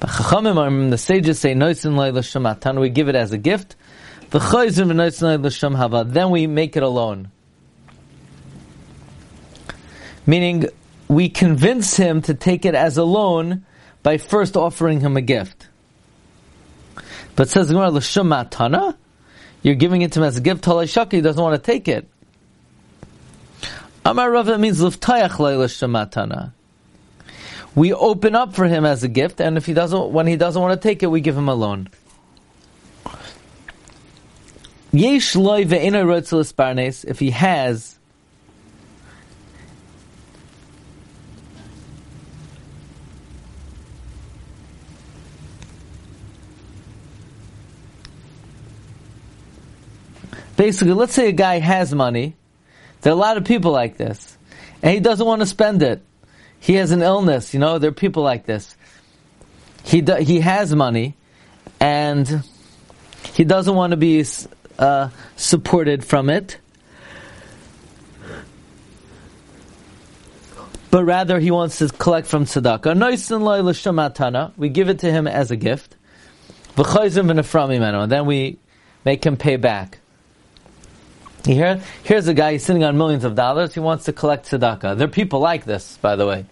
The 0.00 0.96
sages 0.98 1.38
say 1.38 1.54
noisin 1.54 1.96
l'shum 1.96 2.42
matana. 2.42 2.78
We 2.78 2.90
give 2.90 3.08
it 3.08 3.14
as 3.14 3.32
a 3.32 3.38
gift. 3.38 3.76
V'choizim 4.30 4.92
noisin 4.92 5.42
l'shum 5.42 5.74
hava. 5.76 6.04
Then 6.06 6.28
we 6.28 6.46
make 6.46 6.76
it 6.76 6.82
a 6.82 6.88
loan. 6.88 7.30
Meaning, 10.26 10.66
we 11.12 11.28
convince 11.28 11.96
him 11.96 12.22
to 12.22 12.34
take 12.34 12.64
it 12.64 12.74
as 12.74 12.96
a 12.96 13.04
loan 13.04 13.64
by 14.02 14.16
first 14.16 14.56
offering 14.56 15.00
him 15.00 15.16
a 15.16 15.20
gift. 15.20 15.68
But 17.36 17.48
says 17.48 17.68
Gemara, 17.68 17.90
L'shum? 17.90 18.32
You're 19.62 19.74
giving 19.74 20.02
it 20.02 20.12
to 20.12 20.20
him 20.20 20.24
as 20.24 20.38
a 20.38 20.40
gift, 20.40 20.64
Shaka, 20.64 21.16
he 21.16 21.22
doesn't 21.22 21.42
want 21.42 21.62
to 21.62 21.70
take 21.70 21.86
it. 21.86 22.08
Amar 24.04 24.30
Rav, 24.30 24.46
that 24.46 24.58
means 24.58 24.82
L'ftayach 24.82 25.38
L'shum 25.38 25.92
matana. 25.92 26.52
We 27.74 27.92
open 27.92 28.34
up 28.34 28.54
for 28.54 28.66
him 28.66 28.84
as 28.84 29.02
a 29.02 29.08
gift, 29.08 29.40
and 29.40 29.56
if 29.56 29.66
he 29.66 29.74
doesn't, 29.74 30.10
when 30.12 30.26
he 30.26 30.36
doesn't 30.36 30.60
want 30.60 30.80
to 30.80 30.88
take 30.88 31.02
it, 31.02 31.06
we 31.06 31.20
give 31.20 31.36
him 31.36 31.48
a 31.48 31.54
loan. 31.54 31.88
Yesh 34.92 35.36
loy 35.36 35.64
if 35.64 37.18
he 37.18 37.30
has 37.30 37.98
Basically, 50.56 50.92
let's 50.92 51.14
say 51.14 51.28
a 51.28 51.32
guy 51.32 51.58
has 51.58 51.94
money. 51.94 52.36
There 53.00 53.12
are 53.12 53.16
a 53.16 53.18
lot 53.18 53.36
of 53.36 53.44
people 53.44 53.72
like 53.72 53.96
this. 53.96 54.36
And 54.82 54.92
he 54.92 55.00
doesn't 55.00 55.26
want 55.26 55.40
to 55.40 55.46
spend 55.46 55.82
it. 55.82 56.02
He 56.60 56.74
has 56.74 56.92
an 56.92 57.02
illness, 57.02 57.54
you 57.54 57.60
know, 57.60 57.78
there 57.78 57.88
are 57.88 57.92
people 57.92 58.22
like 58.22 58.46
this. 58.46 58.76
He, 59.82 60.00
do, 60.00 60.14
he 60.16 60.38
has 60.40 60.72
money 60.72 61.16
and 61.80 62.44
he 63.32 63.42
doesn't 63.42 63.74
want 63.74 63.90
to 63.90 63.96
be 63.96 64.24
uh, 64.78 65.08
supported 65.34 66.04
from 66.04 66.30
it. 66.30 66.58
But 70.92 71.04
rather 71.04 71.40
he 71.40 71.50
wants 71.50 71.78
to 71.78 71.88
collect 71.88 72.28
from 72.28 72.44
tzedakah. 72.44 72.92
We 74.56 74.68
give 74.68 74.88
it 74.88 74.98
to 75.00 75.10
him 75.10 75.26
as 75.26 75.50
a 75.50 75.56
gift. 75.56 75.96
And 76.76 78.12
then 78.12 78.26
we 78.26 78.58
make 79.04 79.24
him 79.24 79.36
pay 79.36 79.56
back. 79.56 80.01
You 81.44 81.54
hear? 81.54 81.80
Here's 82.04 82.28
a 82.28 82.34
guy, 82.34 82.52
he's 82.52 82.64
sitting 82.64 82.84
on 82.84 82.96
millions 82.96 83.24
of 83.24 83.34
dollars, 83.34 83.74
he 83.74 83.80
wants 83.80 84.04
to 84.04 84.12
collect 84.12 84.46
tzedakah. 84.46 84.96
There 84.96 85.08
are 85.08 85.10
people 85.10 85.40
like 85.40 85.64
this, 85.64 85.96
by 85.96 86.14
the 86.14 86.24
way. 86.24 86.46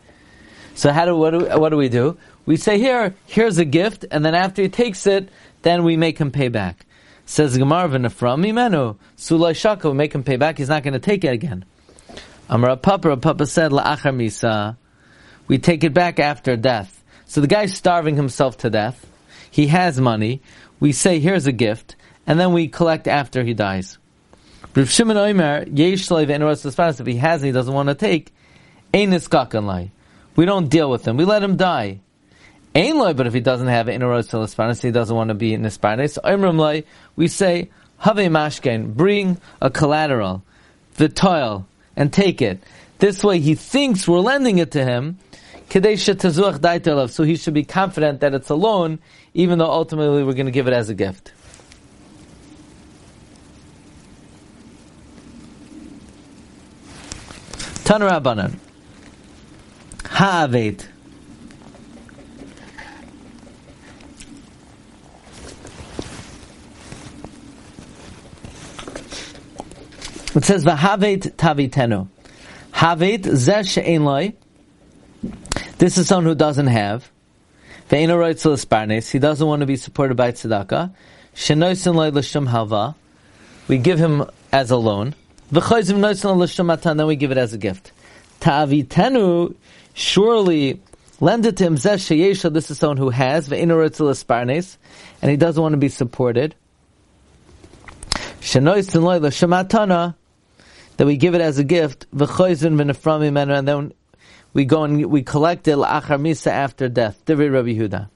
So 0.75 0.91
how 0.91 1.05
do, 1.05 1.17
what 1.17 1.31
do, 1.31 1.61
what 1.61 1.69
do 1.69 1.77
we 1.77 1.89
do? 1.89 2.19
We 2.45 2.57
say, 2.57 2.79
here, 2.79 3.15
here's 3.27 3.59
a 3.59 3.65
gift, 3.65 4.05
and 4.11 4.25
then 4.25 4.35
after 4.35 4.63
he 4.63 4.69
takes 4.69 5.07
it, 5.07 5.29
then 5.63 5.85
we 5.85 5.97
make 5.97 6.19
him 6.19 6.33
pay 6.33 6.49
back. 6.49 6.87
Says 7.25 7.57
Gemara 7.57 7.89
v'nefram 7.89 8.45
imenu, 8.45 8.97
sulay 9.17 9.55
shaka, 9.55 9.91
we 9.91 9.97
make 9.97 10.13
him 10.13 10.25
pay 10.25 10.37
back, 10.37 10.59
he's 10.59 10.69
not 10.69 10.83
going 10.83 10.95
to 10.95 10.99
take 10.99 11.23
it 11.23 11.29
again. 11.29 11.65
Amar 12.49 12.77
Papa, 12.77 13.17
Papa 13.17 13.47
said, 13.47 13.71
la'achar 13.71 14.13
misa, 14.13 14.77
we 15.47 15.59
take 15.59 15.85
it 15.85 15.95
back 15.95 16.19
after 16.19 16.57
death. 16.57 17.05
So 17.27 17.41
the 17.41 17.47
guy's 17.47 17.77
starving 17.77 18.17
himself 18.17 18.59
to 18.59 18.71
death, 18.71 19.07
he 19.53 19.69
has 19.69 20.01
money, 20.01 20.43
we 20.81 20.91
say, 20.91 21.21
here's 21.21 21.47
a 21.47 21.53
gift, 21.53 21.95
and 22.27 22.41
then 22.41 22.53
we 22.53 22.67
collect 22.67 23.07
after 23.07 23.45
he 23.45 23.55
dies. 23.55 24.00
Rav 24.73 24.89
Shimon 24.89 25.17
Omer, 25.17 25.65
Yesh 25.73 26.09
If 26.13 27.07
he 27.07 27.17
has 27.17 27.43
and 27.43 27.47
he 27.47 27.53
doesn't 27.53 27.75
want 27.75 27.89
to 27.89 27.95
take, 27.97 28.33
Ein 28.95 29.11
Niskakan 29.11 29.91
We 30.37 30.45
don't 30.45 30.69
deal 30.69 30.89
with 30.89 31.07
him. 31.09 31.17
We 31.17 31.25
let 31.25 31.43
him 31.43 31.57
die. 31.57 31.99
Ein 32.73 32.97
Loi, 32.97 33.13
but 33.15 33.27
if 33.27 33.35
he 33.35 33.41
doesn't 33.41 33.67
have 33.67 33.89
Ein 33.89 33.99
Nispanis, 34.01 34.81
he 34.81 34.93
doesn't 34.93 35.15
want 35.15 35.29
to 35.29 35.35
be 35.35 35.55
in 35.55 35.63
the 35.63 35.71
Nispanis. 35.71 36.19
Oimrim 36.23 36.57
Loi, 36.57 36.85
we 37.17 37.27
say, 37.27 37.69
Have 37.99 38.15
Mashken, 38.17 38.95
bring 38.95 39.39
a 39.61 39.71
collateral, 39.71 40.45
the 40.95 41.09
toil, 41.09 41.67
and 41.97 42.13
take 42.13 42.41
it. 42.41 42.63
This 43.01 43.25
way 43.25 43.41
he 43.41 43.57
thinks 43.57 44.07
we're 44.07 44.21
lending 44.21 44.59
it 44.59 44.71
to 44.73 44.85
him, 44.85 45.19
so 45.69 45.81
he 47.25 47.37
should 47.37 47.55
be 47.55 47.65
confident 47.65 48.21
that 48.21 48.35
it's 48.35 48.51
a 48.51 48.55
loan, 48.55 49.01
even 49.35 49.59
though 49.59 49.71
ultimately 49.71 50.23
we're 50.23 50.35
going 50.35 50.47
to 50.47 50.53
give 50.53 50.69
it 50.69 50.75
as 50.75 50.91
a 50.91 50.95
gift. 50.95 51.33
Tanarabanan. 57.91 58.57
Ha'avet. 60.05 60.87
It 70.37 70.45
says 70.45 70.65
v'havet 70.65 71.33
tavitenu. 71.33 72.07
Havet 72.75 73.23
zeh 73.23 73.69
she'en 73.69 74.05
loy. 74.05 74.35
This 75.79 75.99
is 75.99 76.07
someone 76.07 76.27
who 76.27 76.37
doesn't 76.37 76.69
have. 76.69 77.11
Ve'eno 77.89 78.15
roitzel 78.15 78.53
esparnes. 78.53 79.11
He 79.11 79.19
doesn't 79.19 79.45
want 79.45 79.63
to 79.63 79.67
be 79.67 79.75
supported 79.75 80.17
by 80.17 80.31
tzedakah. 80.31 80.95
Shenoisin 81.35 81.97
loy 81.97 82.11
l'shum 82.11 82.47
halva. 82.47 82.95
We 83.67 83.79
give 83.79 83.99
him 83.99 84.31
as 84.53 84.71
a 84.71 84.77
loan. 84.77 85.17
Then 85.53 87.07
we 87.07 87.17
give 87.17 87.31
it 87.33 87.39
as 87.39 87.53
a 87.53 87.59
gift. 87.59 87.93
Ta'avitenu, 88.41 89.55
surely 89.95 90.81
lend 91.21 91.47
it 91.47 91.57
to 91.59 91.65
him. 91.65 91.77
This 91.77 92.71
is 92.71 92.79
someone 92.79 92.97
who 92.97 93.11
has 93.11 93.51
and 93.51 93.71
he 95.31 95.37
doesn't 95.37 95.63
want 95.63 95.73
to 95.73 95.77
be 95.77 95.89
supported. 95.89 96.55
That 100.97 101.07
we 101.07 101.17
give 101.17 101.35
it 101.35 101.41
as 101.41 101.59
a 101.59 101.65
gift. 101.65 102.07
And 102.13 103.69
then 103.69 103.93
we 104.53 104.65
go 104.65 104.85
and 104.85 105.07
we 105.07 105.23
collect 105.23 105.69
it 105.69 105.79
after 105.79 106.89
death. 106.89 107.23
Divrei 107.27 107.53
Rabbi 107.53 107.75
Huda. 107.75 108.09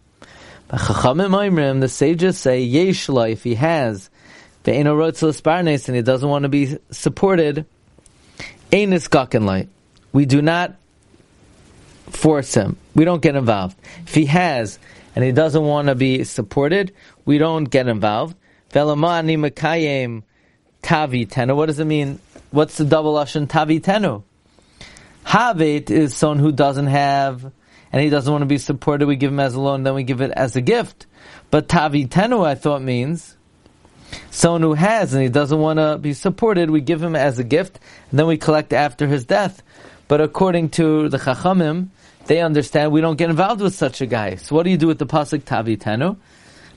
The 1.80 1.88
sages 1.88 2.38
say, 2.38 2.66
Yeshla, 2.66 3.30
if 3.32 3.44
he 3.44 3.54
has 3.56 4.08
and 4.66 5.96
he 5.96 6.02
doesn't 6.02 6.28
want 6.28 6.42
to 6.44 6.48
be 6.48 6.78
supported, 6.90 7.66
we 10.12 10.26
do 10.26 10.42
not 10.42 10.74
force 12.10 12.54
him. 12.54 12.76
We 12.94 13.04
don't 13.04 13.22
get 13.22 13.36
involved. 13.36 13.78
If 14.06 14.14
he 14.14 14.26
has 14.26 14.78
and 15.14 15.24
he 15.24 15.32
doesn't 15.32 15.62
want 15.62 15.88
to 15.88 15.94
be 15.94 16.24
supported, 16.24 16.92
we 17.24 17.38
don't 17.38 17.64
get 17.64 17.88
involved. 17.88 18.36
Tavi 20.82 21.26
tenu. 21.26 21.54
What 21.54 21.66
does 21.66 21.78
it 21.78 21.84
mean? 21.86 22.18
What's 22.50 22.76
the 22.76 22.84
double 22.84 23.14
lashon 23.14 23.48
tavi 23.48 23.80
tenu? 23.80 24.22
Havit 25.24 25.90
is 25.90 26.14
someone 26.14 26.38
who 26.38 26.52
doesn't 26.52 26.88
have 26.88 27.50
and 27.92 28.02
he 28.02 28.10
doesn't 28.10 28.30
want 28.30 28.42
to 28.42 28.46
be 28.46 28.58
supported. 28.58 29.06
We 29.06 29.16
give 29.16 29.32
him 29.32 29.40
as 29.40 29.54
a 29.54 29.60
loan, 29.60 29.82
then 29.84 29.94
we 29.94 30.02
give 30.02 30.20
it 30.20 30.30
as 30.30 30.56
a 30.56 30.60
gift. 30.60 31.06
But 31.50 31.68
tavi 31.68 32.06
tenu, 32.06 32.42
I 32.42 32.54
thought 32.54 32.82
means 32.82 33.33
Someone 34.34 34.62
who 34.62 34.74
has 34.74 35.14
and 35.14 35.22
he 35.22 35.28
doesn't 35.28 35.60
want 35.60 35.78
to 35.78 35.96
be 35.96 36.12
supported, 36.12 36.68
we 36.68 36.80
give 36.80 37.00
him 37.00 37.14
as 37.14 37.38
a 37.38 37.44
gift, 37.44 37.78
and 38.10 38.18
then 38.18 38.26
we 38.26 38.36
collect 38.36 38.72
after 38.72 39.06
his 39.06 39.24
death. 39.24 39.62
But 40.08 40.20
according 40.20 40.70
to 40.70 41.08
the 41.08 41.18
Chachamim, 41.18 41.90
they 42.26 42.40
understand 42.40 42.90
we 42.90 43.00
don't 43.00 43.14
get 43.14 43.30
involved 43.30 43.60
with 43.60 43.76
such 43.76 44.00
a 44.00 44.06
guy. 44.06 44.34
So 44.34 44.56
what 44.56 44.64
do 44.64 44.70
you 44.70 44.76
do 44.76 44.88
with 44.88 44.98
the 44.98 45.06
pasuk 45.06 45.44
Tavi 45.44 45.76
Tenu? 45.76 46.16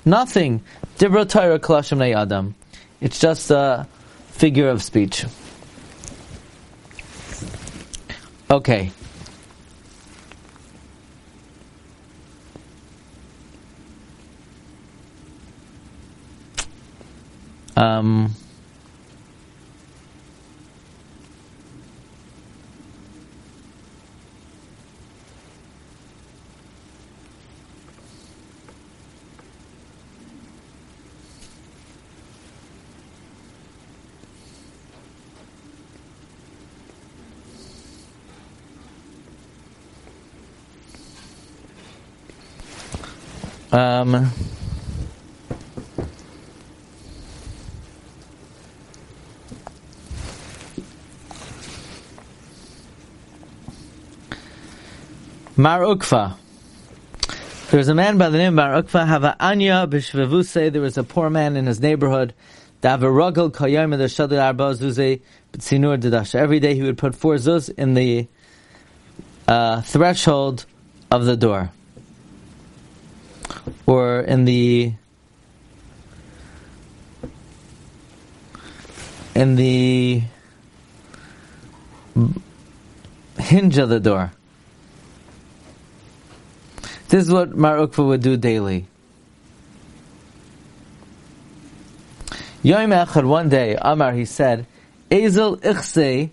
Nothing. 0.05 0.61
It's 3.01 3.19
just 3.19 3.51
a 3.51 3.87
figure 4.27 4.69
of 4.69 4.83
speech. 4.83 5.25
Okay. 8.51 8.91
Um, 17.77 18.31
um 43.71 44.31
Mar 55.59 55.79
Ukva. 55.79 56.37
There 57.71 57.79
was 57.79 57.87
a 57.87 57.95
man 57.95 58.19
by 58.19 58.29
the 58.29 58.37
name 58.37 58.59
of 58.59 58.65
Mar 58.65 58.83
Ukva, 58.83 59.07
Hava 59.07 59.35
Anya 59.39 59.87
Bishvevuse, 59.87 60.71
there 60.71 60.79
was 60.79 60.99
a 60.99 61.03
poor 61.03 61.31
man 61.31 61.57
in 61.57 61.65
his 61.65 61.81
neighborhood. 61.81 62.35
Every 62.83 63.39
day 66.59 66.75
he 66.75 66.83
would 66.83 66.97
put 66.99 67.15
four 67.15 67.35
zuz 67.35 67.69
in 67.75 67.95
the 67.95 68.27
uh, 69.47 69.81
threshold 69.81 70.67
of 71.09 71.25
the 71.25 71.35
door. 71.35 71.71
Or 73.87 74.19
in 74.19 74.45
the 74.45 74.93
in 79.33 79.55
the 79.55 80.21
hinge 83.39 83.79
of 83.79 83.89
the 83.89 83.99
door. 83.99 84.33
This 87.09 87.25
is 87.25 87.31
what 87.31 87.55
Mar 87.55 87.77
Ukva 87.77 88.05
would 88.05 88.21
do 88.21 88.35
daily. 88.35 88.85
Yom 92.63 92.89
Echad, 92.89 93.25
one 93.25 93.47
day, 93.47 93.77
Amar, 93.79 94.11
he 94.11 94.25
said, 94.25 94.65
Ezel 95.09 95.57
Ichse, 95.61 96.29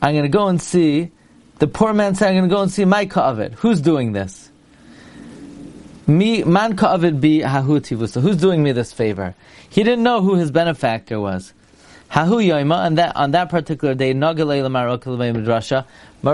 I'm 0.00 0.14
going 0.14 0.22
to 0.22 0.30
go 0.30 0.48
and 0.48 0.60
see, 0.60 1.10
the 1.58 1.66
poor 1.66 1.92
man 1.92 2.14
said, 2.14 2.28
I'm 2.28 2.34
going 2.36 2.48
to 2.48 2.54
go 2.54 2.62
and 2.62 2.72
see 2.72 2.86
my 2.86 3.04
Ka'avid. 3.04 3.54
Who's 3.54 3.82
doing 3.82 4.12
this? 4.12 4.50
Me, 6.06 6.44
man 6.44 6.76
Ka'avid 6.76 7.20
bi 7.20 7.46
Hahuti 7.46 8.08
So 8.08 8.20
who's 8.22 8.36
doing 8.36 8.62
me 8.62 8.72
this 8.72 8.92
favor? 8.92 9.34
He 9.68 9.82
didn't 9.82 10.04
know 10.04 10.22
who 10.22 10.36
his 10.36 10.50
benefactor 10.50 11.20
was. 11.20 11.52
Hahu 12.10 12.36
Yoima, 12.36 12.86
and 12.86 12.96
that, 12.98 13.16
on 13.16 13.32
that 13.32 13.50
particular 13.50 13.94
day, 13.94 14.14
Nagalei 14.14 14.70
Mar 14.70 14.86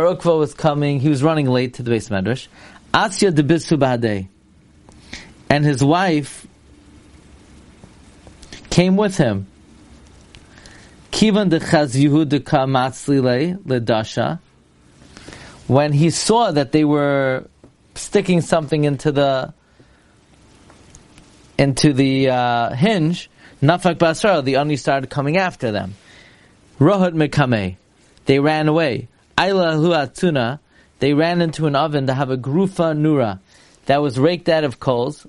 Ukva 0.04 0.38
was 0.38 0.54
coming, 0.54 1.00
he 1.00 1.08
was 1.08 1.22
running 1.22 1.48
late 1.48 1.74
to 1.74 1.82
the 1.82 1.90
base 1.90 2.10
medrash. 2.10 2.46
Asya 2.92 3.34
de 3.34 3.42
Bisu 3.42 4.28
And 5.48 5.64
his 5.64 5.82
wife 5.82 6.46
came 8.70 8.96
with 8.96 9.16
him. 9.16 9.46
Kivan 11.10 11.50
de 11.50 11.60
Chaz 11.60 11.94
Yehudika 11.94 12.66
Matzlile 12.66 13.58
Ledasha. 13.64 14.40
When 15.68 15.92
he 15.92 16.10
saw 16.10 16.50
that 16.50 16.72
they 16.72 16.84
were 16.84 17.48
sticking 17.94 18.40
something 18.40 18.84
into 18.84 19.12
the 19.12 19.54
into 21.58 21.92
the 21.92 22.28
uh, 22.28 22.74
hinge, 22.74 23.30
Nafak 23.62 23.98
Basra, 23.98 24.42
the 24.42 24.56
Ani 24.56 24.76
started 24.76 25.08
coming 25.08 25.36
after 25.36 25.70
them. 25.70 25.94
Rohut 26.80 27.12
Mekame, 27.12 27.76
they 28.24 28.38
ran 28.40 28.68
away. 28.68 29.08
Aila 29.38 29.74
Huatuna, 29.74 30.58
they 31.02 31.14
ran 31.14 31.42
into 31.42 31.66
an 31.66 31.74
oven 31.74 32.06
to 32.06 32.14
have 32.14 32.30
a 32.30 32.36
grufa 32.36 32.96
nura 32.96 33.40
that 33.86 34.00
was 34.00 34.20
raked 34.20 34.48
out 34.48 34.62
of 34.62 34.78
coals, 34.78 35.26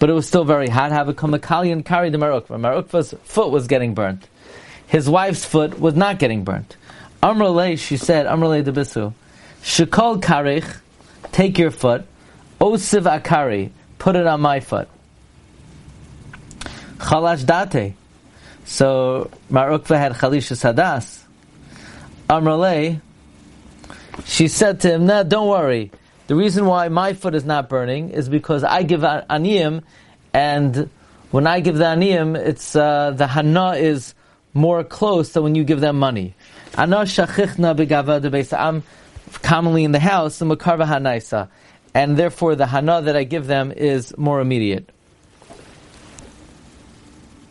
but 0.00 0.10
it 0.10 0.12
was 0.12 0.26
still 0.26 0.42
very 0.42 0.68
hot. 0.68 0.90
Have 0.90 1.08
a 1.08 1.14
kamakalian 1.14 1.84
carried 1.84 2.12
the 2.12 2.18
Mar 2.18 2.30
Ukva. 2.30 2.58
Marukva's 2.58 3.14
foot 3.22 3.52
was 3.52 3.68
getting 3.68 3.94
burnt. 3.94 4.26
His 4.88 5.08
wife's 5.08 5.44
foot 5.44 5.78
was 5.78 5.94
not 5.94 6.18
getting 6.18 6.42
burnt. 6.42 6.76
Amrale, 7.22 7.78
she 7.78 7.96
said, 7.96 8.26
Amrale 8.26 8.64
Bisu, 8.64 9.14
Shekol 9.62 10.20
karich, 10.20 10.80
take 11.30 11.58
your 11.58 11.70
foot, 11.70 12.04
Osiv 12.60 13.20
akari, 13.20 13.70
put 14.00 14.16
it 14.16 14.26
on 14.26 14.40
my 14.40 14.58
foot. 14.58 14.88
Chalash 16.98 17.46
date. 17.46 17.94
So 18.64 19.30
Marukva 19.48 19.96
had 19.96 20.14
chalisha 20.14 20.56
sadas. 20.56 21.22
Amrale, 22.28 23.00
she 24.24 24.48
said 24.48 24.80
to 24.80 24.92
him, 24.92 25.06
"No, 25.06 25.22
don't 25.22 25.48
worry. 25.48 25.90
The 26.26 26.34
reason 26.34 26.66
why 26.66 26.88
my 26.88 27.12
foot 27.12 27.34
is 27.34 27.44
not 27.44 27.68
burning 27.68 28.10
is 28.10 28.28
because 28.28 28.64
I 28.64 28.82
give 28.82 29.00
aniyim, 29.02 29.82
and 30.32 30.90
when 31.30 31.46
I 31.46 31.60
give 31.60 31.76
the 31.76 31.84
aniyim, 31.84 32.36
it's 32.36 32.74
uh, 32.74 33.12
the 33.12 33.26
hana 33.26 33.72
is 33.72 34.14
more 34.54 34.82
close 34.82 35.32
than 35.32 35.44
when 35.44 35.54
you 35.54 35.64
give 35.64 35.80
them 35.80 35.98
money. 35.98 36.34
Ana 36.76 37.02
shachichna 37.02 37.76
begava 37.76 38.58
I'm 38.58 38.82
commonly 39.42 39.84
in 39.84 39.92
the 39.92 40.00
house, 40.00 40.38
the 40.38 40.46
makarva 40.46 40.86
hanaisa, 40.86 41.48
and 41.94 42.16
therefore 42.16 42.56
the 42.56 42.66
hana 42.66 43.02
that 43.02 43.16
I 43.16 43.24
give 43.24 43.46
them 43.46 43.70
is 43.70 44.16
more 44.18 44.40
immediate. 44.40 44.90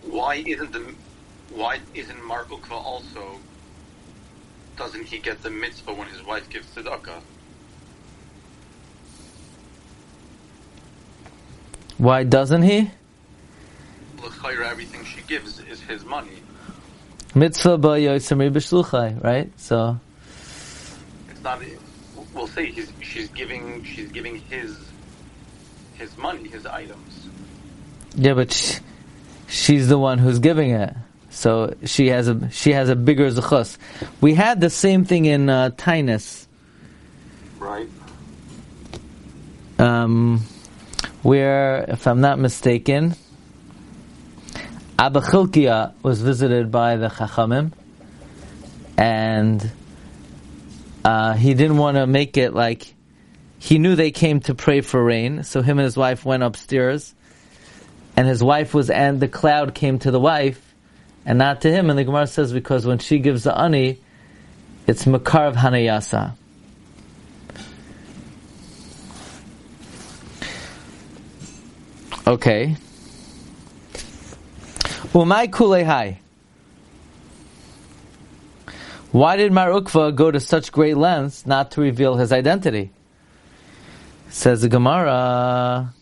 Why 0.03 0.35
isn't 0.35 0.71
the 0.71 0.93
why 1.53 1.79
isn't 1.93 2.25
Mark 2.25 2.51
also 2.71 3.39
doesn't 4.77 5.05
he 5.05 5.19
get 5.19 5.41
the 5.41 5.49
mitzvah 5.49 5.93
when 5.93 6.07
his 6.07 6.23
wife 6.23 6.49
gives 6.49 6.67
tzedakah? 6.75 7.21
Why 11.97 12.23
doesn't 12.23 12.63
he? 12.63 12.91
L'chayra, 14.21 14.69
everything 14.69 15.05
she 15.05 15.21
gives 15.21 15.59
is 15.61 15.79
his 15.81 16.03
money. 16.03 16.41
Mitzvah 17.33 17.77
ba 17.77 17.99
yosemri 17.99 18.51
b'shluchai, 18.51 19.23
right? 19.23 19.51
So 19.57 19.99
it's 21.29 21.41
not. 21.41 21.61
We'll 22.33 22.47
say 22.47 22.65
he's, 22.65 22.91
she's 23.01 23.29
giving. 23.29 23.83
She's 23.83 24.11
giving 24.11 24.41
his 24.41 24.77
his 25.97 26.17
money, 26.17 26.49
his 26.49 26.65
items. 26.65 27.27
Yeah, 28.15 28.33
but 28.33 28.51
she, 28.51 28.79
she's 29.47 29.87
the 29.87 29.97
one 29.97 30.17
who's 30.17 30.39
giving 30.39 30.71
it. 30.71 30.93
So 31.35 31.75
she 31.83 32.07
has 32.07 32.29
a 32.29 32.49
she 32.49 32.71
has 32.71 32.87
a 32.87 32.95
bigger 32.95 33.29
zechus. 33.29 33.77
We 34.21 34.33
had 34.35 34.61
the 34.61 34.69
same 34.69 35.03
thing 35.03 35.25
in 35.25 35.49
uh, 35.49 35.71
Taanis. 35.71 36.47
Right. 37.59 37.89
Um, 39.77 40.39
where, 41.23 41.85
if 41.89 42.07
I'm 42.07 42.21
not 42.21 42.39
mistaken, 42.39 43.15
Abba 44.97 45.19
Chilkia 45.19 45.93
was 46.01 46.21
visited 46.21 46.71
by 46.71 46.95
the 46.95 47.09
Chachamim, 47.09 47.73
and 48.97 49.71
uh, 51.03 51.33
he 51.33 51.53
didn't 51.53 51.77
want 51.77 51.97
to 51.97 52.07
make 52.07 52.37
it 52.37 52.53
like 52.53 52.93
he 53.59 53.77
knew 53.77 53.95
they 53.95 54.11
came 54.11 54.39
to 54.41 54.55
pray 54.55 54.79
for 54.79 55.03
rain, 55.03 55.43
so 55.43 55.61
him 55.61 55.79
and 55.79 55.83
his 55.83 55.97
wife 55.97 56.23
went 56.23 56.43
upstairs, 56.43 57.13
and 58.15 58.25
his 58.25 58.41
wife 58.41 58.73
was, 58.73 58.89
and 58.89 59.19
the 59.19 59.27
cloud 59.27 59.75
came 59.75 59.99
to 59.99 60.11
the 60.11 60.19
wife, 60.19 60.64
and 61.25 61.37
not 61.37 61.61
to 61.61 61.71
him. 61.71 61.89
And 61.89 61.97
the 61.97 62.03
Gemara 62.03 62.27
says 62.27 62.53
because 62.53 62.85
when 62.85 62.99
she 62.99 63.19
gives 63.19 63.43
the 63.43 63.57
ani, 63.57 63.99
it's 64.87 65.05
makar 65.07 65.47
of 65.47 65.55
hanayasa. 65.55 66.33
Okay. 72.27 72.75
Umay 75.13 75.47
kulehai. 75.49 76.17
Why 79.11 79.37
did 79.37 79.53
Mar 79.53 79.69
Ukva 79.69 80.13
go 80.13 80.29
to 80.29 80.39
such 80.39 80.71
great 80.71 80.97
lengths 80.97 81.45
not 81.45 81.71
to 81.71 81.81
reveal 81.81 82.15
his 82.15 82.33
identity? 82.33 82.91
Says 84.29 84.61
the 84.61 84.67
Gemara. 84.67 85.93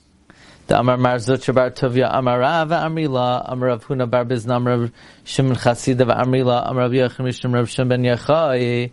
The 0.65 0.79
Amar 0.79 0.95
Mar 0.95 1.17
Bar 1.19 1.71
Tovia 1.71 2.09
Amar 2.13 2.39
Rav 2.39 2.69
Amrila 2.69 3.51
Amar 3.51 3.67
Rav 3.67 3.85
Huna 3.85 4.09
Bar 4.09 4.23
Bizna 4.23 4.55
Amar 4.55 4.79
Rav 4.79 4.91
Shimon 5.25 5.57
Chasida 5.57 6.05
Amrila 6.05 6.69
Amar 6.69 6.83
Rav 6.83 6.91
Yechim 6.91 7.25
Rishon 7.25 7.53
Rav 7.53 7.69
Shimon 7.69 7.89
Ben 7.89 8.03
Yechai 8.03 8.91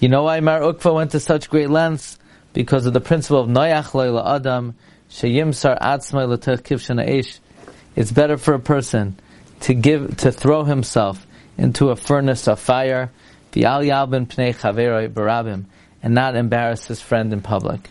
You 0.00 0.08
know 0.08 0.22
why 0.22 0.40
Mar 0.40 0.60
Ukva 0.60 0.94
went 0.94 1.10
to 1.10 1.20
such 1.20 1.50
great 1.50 1.68
lengths? 1.68 2.18
Because 2.54 2.86
of 2.86 2.94
the 2.94 3.00
principle 3.00 3.40
of 3.40 3.48
Noyach 3.48 3.90
Loila 3.90 4.36
Adam 4.36 4.74
Sheyimsar 5.10 5.78
Atzmai 5.78 6.26
L'Techiv 6.26 6.80
Eish 7.06 7.40
It's 7.94 8.10
better 8.10 8.38
for 8.38 8.54
a 8.54 8.60
person 8.60 9.18
to 9.60 9.74
give, 9.74 10.16
to 10.16 10.32
throw 10.32 10.64
himself 10.64 11.26
into 11.58 11.90
a 11.90 11.96
furnace 11.96 12.48
of 12.48 12.58
fire, 12.58 13.12
V'al 13.52 13.86
Yalbin 13.86 14.26
Pnei 14.26 14.56
Chaveroi 14.56 15.12
Barabim, 15.12 15.66
and 16.02 16.14
not 16.14 16.36
embarrass 16.36 16.86
his 16.86 17.02
friend 17.02 17.34
in 17.34 17.42
public. 17.42 17.90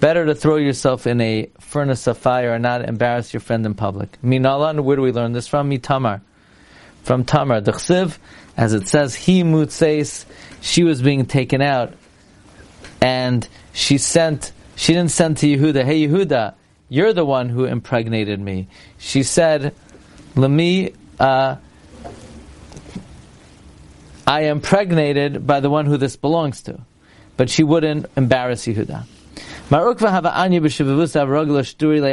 Better 0.00 0.26
to 0.26 0.34
throw 0.34 0.56
yourself 0.56 1.06
in 1.06 1.20
a 1.20 1.50
furnace 1.60 2.06
of 2.06 2.16
fire 2.18 2.54
and 2.54 2.62
not 2.62 2.88
embarrass 2.88 3.34
your 3.34 3.40
friend 3.40 3.64
in 3.66 3.74
public. 3.74 4.20
Minalan, 4.22 4.80
where 4.80 4.96
do 4.96 5.02
we 5.02 5.12
learn 5.12 5.32
this 5.32 5.46
from? 5.46 5.70
Mitamar. 5.70 6.22
From 7.02 7.24
Tamar. 7.24 7.60
The 7.60 7.72
as 8.56 8.74
it 8.74 8.88
says, 8.88 9.14
he 9.14 9.42
mutseis, 9.42 10.24
she 10.60 10.84
was 10.84 11.00
being 11.00 11.26
taken 11.26 11.62
out, 11.62 11.94
and 13.00 13.46
she 13.72 13.98
sent, 13.98 14.52
she 14.76 14.92
didn't 14.92 15.10
send 15.10 15.38
to 15.38 15.46
Yehuda, 15.46 15.84
hey 15.84 16.06
Yehuda, 16.06 16.54
you're 16.88 17.12
the 17.12 17.24
one 17.24 17.48
who 17.48 17.64
impregnated 17.64 18.40
me. 18.40 18.68
She 18.98 19.22
said, 19.22 19.74
Lemi, 20.34 20.94
uh, 21.18 21.56
I 24.26 24.42
am 24.42 24.58
impregnated 24.58 25.46
by 25.46 25.60
the 25.60 25.70
one 25.70 25.86
who 25.86 25.96
this 25.96 26.16
belongs 26.16 26.62
to. 26.62 26.80
But 27.36 27.48
she 27.48 27.62
wouldn't 27.62 28.06
embarrass 28.16 28.66
Yehuda. 28.66 29.06
Mar 29.70 29.84
Ukva 29.84 30.10
have 30.10 30.26
anya 30.26 30.60
le 30.60 30.68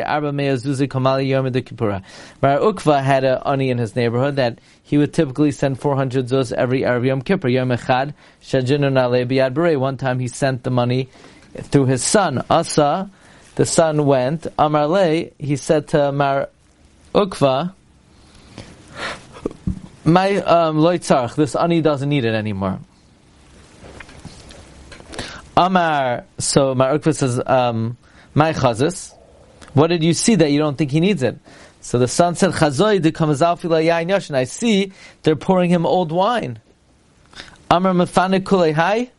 arba 0.04 0.32
kamali 0.32 1.28
yom 1.28 1.52
de 1.52 1.62
kippura. 1.64 2.04
Mar 2.40 2.60
Ukva 2.60 3.02
had 3.02 3.24
an 3.24 3.42
ani 3.46 3.72
in 3.72 3.80
his 3.80 3.96
neighborhood 3.96 4.36
that 4.36 4.60
he 4.84 5.00
would 5.00 5.12
typically 5.12 5.50
send 5.50 5.80
400 5.80 6.28
zuz 6.28 6.54
every 6.54 6.86
Arab 6.86 7.06
Yom 7.06 7.24
Kippur. 7.24 7.48
Yom 7.48 7.70
Echad 7.70 8.14
shajinu 8.44 8.94
nale. 8.94 9.80
One 9.80 9.98
time 9.98 10.20
he 10.20 10.28
sent 10.28 10.64
the 10.66 10.70
money 10.70 11.10
through 11.56 11.88
his 11.88 12.04
son. 12.04 12.46
Asa, 12.48 13.10
the 13.56 13.66
son 13.66 14.06
went. 14.06 14.46
Amar 14.60 14.88
le, 14.88 15.26
he 15.40 15.56
said 15.56 15.88
to 15.88 16.12
Mar 16.12 16.50
Ukva, 17.16 17.74
my 20.06 20.36
um, 20.36 20.78
loitzarch, 20.78 21.34
this 21.34 21.56
ani 21.56 21.82
doesn't 21.82 22.08
need 22.08 22.24
it 22.24 22.36
anymore. 22.36 22.80
Amar, 25.58 26.26
so 26.38 26.76
Mar 26.76 27.00
Ukva 27.00 27.16
says, 27.16 27.42
um, 27.44 27.98
my 28.36 28.54
chazis, 28.54 29.16
what 29.74 29.88
did 29.88 30.04
you 30.04 30.14
see 30.14 30.36
that 30.36 30.52
you 30.52 30.60
don't 30.60 30.78
think 30.78 30.92
he 30.92 31.00
needs 31.00 31.24
it? 31.24 31.40
So 31.82 31.98
the 31.98 32.08
son 32.08 32.36
said, 32.36 32.52
Chazoi 32.52 33.02
de 33.02 33.12
kamazalfila 33.12 33.84
yain 33.84 34.10
yashin. 34.10 34.36
I 34.36 34.44
see 34.44 34.94
they're 35.24 35.36
pouring 35.36 35.72
him 35.72 35.84
old 35.84 36.12
wine. 36.12 36.60
Amar 37.72 37.94
mefane 37.94 38.40
kulei 38.42 39.10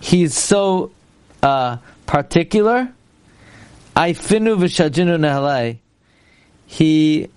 He's 0.00 0.34
so 0.34 0.92
uh, 1.42 1.76
particular. 2.06 2.90
I 3.94 4.12
finu 4.12 4.56
v'shajinu 4.56 5.18
nehalei. 5.18 5.78
He 6.66 7.28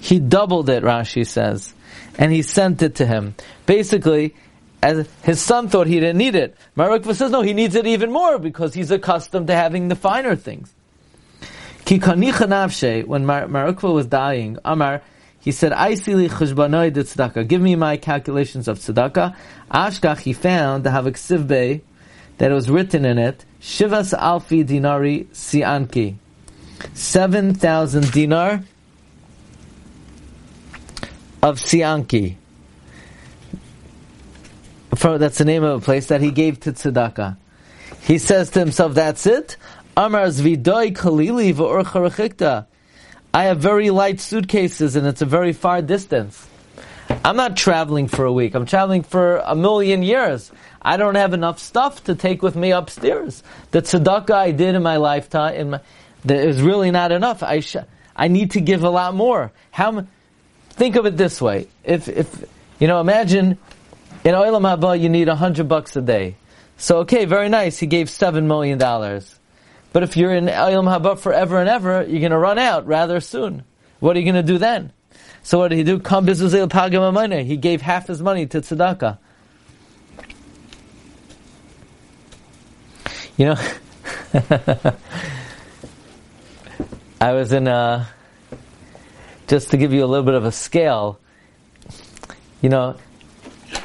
he 0.00 0.18
doubled 0.18 0.70
it. 0.70 0.82
Rashi 0.82 1.26
says, 1.26 1.74
and 2.18 2.32
he 2.32 2.42
sent 2.42 2.82
it 2.82 2.96
to 2.96 3.06
him. 3.06 3.34
Basically, 3.64 4.34
as 4.82 5.08
his 5.22 5.40
son 5.40 5.68
thought 5.68 5.86
he 5.86 6.00
didn't 6.00 6.18
need 6.18 6.34
it. 6.34 6.56
Mar 6.76 6.90
Ukva 6.90 7.14
says 7.14 7.30
no, 7.30 7.42
he 7.42 7.52
needs 7.52 7.74
it 7.74 7.86
even 7.86 8.12
more 8.12 8.38
because 8.38 8.74
he's 8.74 8.90
accustomed 8.90 9.46
to 9.46 9.54
having 9.54 9.88
the 9.88 9.96
finer 9.96 10.36
things. 10.36 10.72
When 11.88 12.00
Mar- 12.00 13.46
Marukva 13.46 13.94
was 13.94 14.06
dying, 14.06 14.58
Amar, 14.62 15.00
he 15.40 15.52
said, 15.52 15.72
I 15.72 15.94
see 15.94 16.14
li 16.14 16.28
tzedakah. 16.28 17.48
Give 17.48 17.62
me 17.62 17.76
my 17.76 17.96
calculations 17.96 18.68
of 18.68 18.78
tzedakah. 18.78 19.34
Ashkach, 19.70 20.18
he 20.18 20.34
found 20.34 20.84
the 20.84 20.90
Havik 20.90 21.14
Sivbe, 21.14 21.80
that 22.36 22.50
it 22.50 22.54
was 22.54 22.68
written 22.68 23.06
in 23.06 23.18
it, 23.18 23.44
Shivas 23.60 24.16
Alfi 24.16 24.66
Dinari 24.66 25.28
Sianki. 25.28 26.16
7,000 26.92 28.12
dinar 28.12 28.62
of 31.42 31.58
Sianki. 31.58 32.36
That's 34.90 35.38
the 35.38 35.44
name 35.44 35.62
of 35.62 35.82
a 35.82 35.84
place 35.84 36.06
that 36.06 36.20
he 36.20 36.30
gave 36.30 36.60
to 36.60 36.72
tzedakah. 36.72 37.36
He 38.02 38.18
says 38.18 38.50
to 38.50 38.58
himself, 38.58 38.94
that's 38.94 39.26
it? 39.26 39.56
I 39.96 40.08
have 43.34 43.58
very 43.58 43.90
light 43.90 44.20
suitcases 44.20 44.96
and 44.96 45.06
it's 45.06 45.22
a 45.22 45.26
very 45.26 45.52
far 45.52 45.82
distance. 45.82 46.46
I'm 47.24 47.36
not 47.36 47.56
traveling 47.56 48.08
for 48.08 48.24
a 48.24 48.32
week. 48.32 48.54
I'm 48.54 48.66
traveling 48.66 49.02
for 49.02 49.38
a 49.38 49.54
million 49.54 50.02
years. 50.02 50.50
I 50.82 50.96
don't 50.96 51.14
have 51.14 51.34
enough 51.34 51.58
stuff 51.58 52.04
to 52.04 52.14
take 52.14 52.42
with 52.42 52.56
me 52.56 52.72
upstairs. 52.72 53.42
The 53.70 53.82
tzedakah 53.82 54.30
I 54.30 54.50
did 54.52 54.74
in 54.74 54.82
my 54.82 54.96
lifetime 54.96 55.54
in 55.54 55.70
my, 55.70 55.80
is 56.28 56.60
really 56.62 56.90
not 56.90 57.12
enough. 57.12 57.42
I 57.42 57.60
sh- 57.60 57.76
I 58.16 58.28
need 58.28 58.52
to 58.52 58.60
give 58.60 58.84
a 58.84 58.90
lot 58.90 59.14
more. 59.14 59.52
How? 59.70 60.06
Think 60.78 60.94
of 60.94 61.06
it 61.06 61.16
this 61.16 61.42
way: 61.42 61.66
if 61.82 62.08
if 62.08 62.44
you 62.78 62.86
know, 62.86 63.00
imagine 63.00 63.58
in 64.22 64.34
Olam 64.34 64.62
Haba 64.62 64.98
you 64.98 65.08
need 65.08 65.28
a 65.28 65.34
hundred 65.34 65.66
bucks 65.68 65.96
a 65.96 66.00
day. 66.00 66.36
So 66.76 66.98
okay, 66.98 67.24
very 67.24 67.48
nice. 67.48 67.78
He 67.78 67.88
gave 67.88 68.08
seven 68.08 68.46
million 68.46 68.78
dollars. 68.78 69.40
But 69.92 70.04
if 70.04 70.16
you're 70.16 70.32
in 70.32 70.46
Olam 70.46 70.84
Haba 70.84 71.18
forever 71.18 71.58
and 71.58 71.68
ever, 71.68 72.04
you're 72.04 72.20
going 72.20 72.30
to 72.30 72.38
run 72.38 72.58
out 72.58 72.86
rather 72.86 73.20
soon. 73.20 73.64
What 73.98 74.16
are 74.16 74.20
you 74.20 74.24
going 74.24 74.46
to 74.46 74.52
do 74.52 74.58
then? 74.58 74.92
So 75.42 75.58
what 75.58 75.68
did 75.68 75.78
he 75.78 75.82
do? 75.82 75.98
Come 75.98 76.26
He 76.26 77.56
gave 77.56 77.82
half 77.82 78.06
his 78.06 78.22
money 78.22 78.46
to 78.46 78.60
tzedakah. 78.60 79.18
You 83.36 83.46
know, 83.46 83.56
I 87.20 87.32
was 87.32 87.52
in 87.52 87.66
a, 87.66 88.08
just 89.48 89.70
to 89.70 89.76
give 89.76 89.92
you 89.92 90.04
a 90.04 90.06
little 90.06 90.24
bit 90.24 90.34
of 90.34 90.44
a 90.44 90.52
scale, 90.52 91.18
you 92.60 92.68
know, 92.68 92.96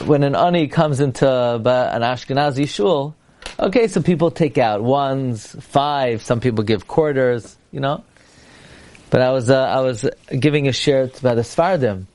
when 0.05 0.23
an 0.23 0.35
ani 0.35 0.67
comes 0.67 0.99
into 0.99 1.27
an 1.27 1.63
Ashkenazi 2.01 2.67
shul, 2.67 3.15
okay, 3.59 3.87
so 3.87 4.01
people 4.01 4.31
take 4.31 4.57
out 4.57 4.81
ones, 4.81 5.55
five, 5.59 6.21
some 6.21 6.39
people 6.39 6.63
give 6.63 6.87
quarters, 6.87 7.55
you 7.71 7.79
know. 7.79 8.03
But 9.09 9.21
I 9.21 9.31
was, 9.31 9.49
uh, 9.49 9.61
I 9.61 9.81
was 9.81 10.09
giving 10.37 10.67
a 10.67 10.73
shirt 10.73 11.21
by 11.21 11.35
the 11.35 11.41
Sfardim. 11.41 12.05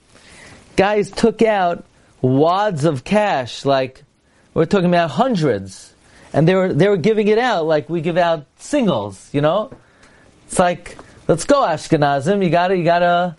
Guys 0.77 1.11
took 1.11 1.43
out 1.43 1.85
wads 2.21 2.85
of 2.85 3.05
cash, 3.05 3.65
like, 3.65 4.03
we're 4.55 4.67
talking 4.67 4.89
about 4.89 5.11
hundreds 5.11 5.95
and 6.33 6.47
they 6.47 6.55
were 6.55 6.73
they 6.73 6.89
were 6.89 6.97
giving 6.97 7.29
it 7.29 7.39
out 7.39 7.67
like 7.67 7.89
we 7.89 8.01
give 8.01 8.17
out 8.17 8.47
singles, 8.59 9.29
you 9.33 9.41
know. 9.41 9.71
It's 10.47 10.59
like 10.59 10.97
let's 11.29 11.45
go 11.45 11.61
Ashkenazim. 11.61 12.43
You 12.43 12.51
gotta 12.51 12.77
you 12.77 12.85
gotta 12.85 13.37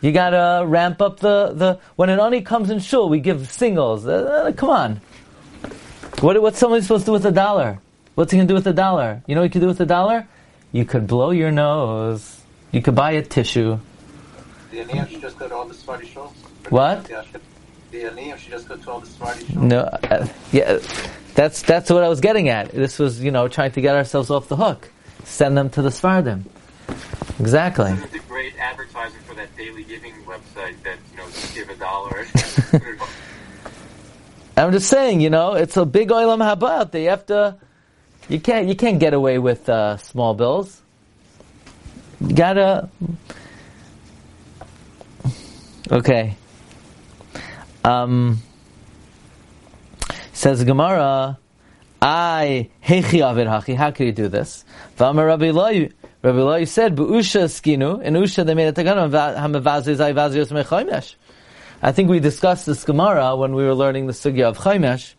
you 0.00 0.12
gotta 0.12 0.64
ramp 0.66 1.02
up 1.02 1.18
the 1.18 1.52
the 1.54 1.80
when 1.96 2.10
an 2.10 2.20
ani 2.20 2.42
comes 2.42 2.70
in 2.70 2.78
shul, 2.78 3.08
we 3.08 3.18
give 3.18 3.50
singles. 3.50 4.06
Uh, 4.06 4.46
uh, 4.48 4.52
come 4.52 4.70
on, 4.70 5.00
what 6.20 6.40
what's 6.40 6.58
somebody 6.58 6.82
supposed 6.82 7.06
to 7.06 7.08
do 7.08 7.12
with 7.12 7.26
a 7.26 7.32
dollar? 7.32 7.80
What's 8.14 8.30
he 8.30 8.38
gonna 8.38 8.46
do 8.46 8.54
with 8.54 8.66
a 8.66 8.72
dollar? 8.72 9.22
You 9.26 9.34
know 9.34 9.40
what 9.40 9.46
you 9.46 9.50
could 9.50 9.62
do 9.62 9.68
with 9.68 9.80
a 9.80 9.86
dollar? 9.86 10.28
You 10.72 10.84
could 10.84 11.06
blow 11.06 11.30
your 11.30 11.50
nose. 11.50 12.40
You 12.70 12.82
could 12.82 12.94
buy 12.94 13.12
a 13.12 13.22
tissue. 13.22 13.78
The 14.70 14.84
just 15.20 15.38
go 15.38 15.48
to 15.48 15.54
all 15.54 15.64
the 15.66 15.74
Sephardi 15.74 16.06
shuls. 16.06 16.32
What? 16.68 17.04
The 17.90 18.04
ani 18.04 18.36
should 18.36 18.50
just 18.50 18.68
go 18.68 18.76
to 18.76 18.90
all 18.90 19.00
the 19.00 19.06
Sephardi 19.06 19.44
shuls. 19.44 19.62
No, 19.62 19.80
uh, 19.80 20.26
yeah. 20.52 20.78
That's 21.34 21.62
that's 21.62 21.90
what 21.90 22.02
I 22.02 22.08
was 22.08 22.20
getting 22.20 22.48
at. 22.48 22.70
This 22.70 22.98
was, 22.98 23.22
you 23.22 23.30
know, 23.30 23.46
trying 23.46 23.72
to 23.72 23.80
get 23.80 23.94
ourselves 23.94 24.30
off 24.30 24.48
the 24.48 24.56
hook. 24.56 24.90
Send 25.24 25.56
them 25.56 25.70
to 25.70 25.82
the 25.82 25.90
Sfardim. 25.90 26.44
Exactly. 27.38 27.92
It's 27.92 28.14
a 28.14 28.18
great 28.20 28.54
advertising 28.58 29.20
for 29.26 29.34
that 29.34 29.54
daily 29.56 29.84
giving 29.84 30.14
website 30.24 30.82
that, 30.84 30.98
you 31.12 31.18
know, 31.18 31.26
give 31.54 31.68
a 31.68 31.76
dollar. 31.76 32.26
I'm 34.56 34.72
just 34.72 34.88
saying, 34.88 35.20
you 35.20 35.28
know, 35.28 35.52
it's 35.52 35.76
a 35.76 35.84
big 35.84 36.08
oilam 36.08 36.38
haba 36.38 36.80
out 36.80 36.92
there. 36.92 37.02
You 37.02 37.10
have 37.10 37.26
to, 37.26 37.56
you 38.28 38.40
can't, 38.40 38.68
you 38.68 38.74
can't 38.74 38.98
get 38.98 39.12
away 39.12 39.38
with 39.38 39.68
uh, 39.68 39.98
small 39.98 40.32
bills. 40.32 40.80
You 42.20 42.34
gotta. 42.34 42.88
Okay. 45.90 46.36
Um. 47.84 48.40
Says 50.32 50.64
Gemara, 50.64 51.38
I 52.00 52.70
hechi 52.84 53.20
avid 53.20 53.46
hachi. 53.46 53.76
How 53.76 53.90
can 53.90 54.06
you 54.06 54.12
do 54.12 54.28
this? 54.28 54.64
V'amar 54.98 55.26
Rabbi. 55.26 55.88
Rabbi 56.26 56.38
Eloi 56.38 56.64
said, 56.64 56.96
"Beusha 56.96 57.44
skinu." 57.44 58.02
In 58.02 58.14
Usha, 58.14 58.44
they 58.44 58.54
made 58.54 58.66
a 58.66 58.72
takana 58.72 59.08
hamavazi 59.08 59.94
zay 59.94 60.12
vazios 60.12 60.50
mechaymesh. 60.50 61.14
I 61.80 61.92
think 61.92 62.10
we 62.10 62.18
discussed 62.18 62.66
this 62.66 62.82
Gemara 62.82 63.36
when 63.36 63.54
we 63.54 63.62
were 63.62 63.76
learning 63.76 64.08
the 64.08 64.12
sugya 64.12 64.46
of 64.46 64.58
chaymesh. 64.58 65.14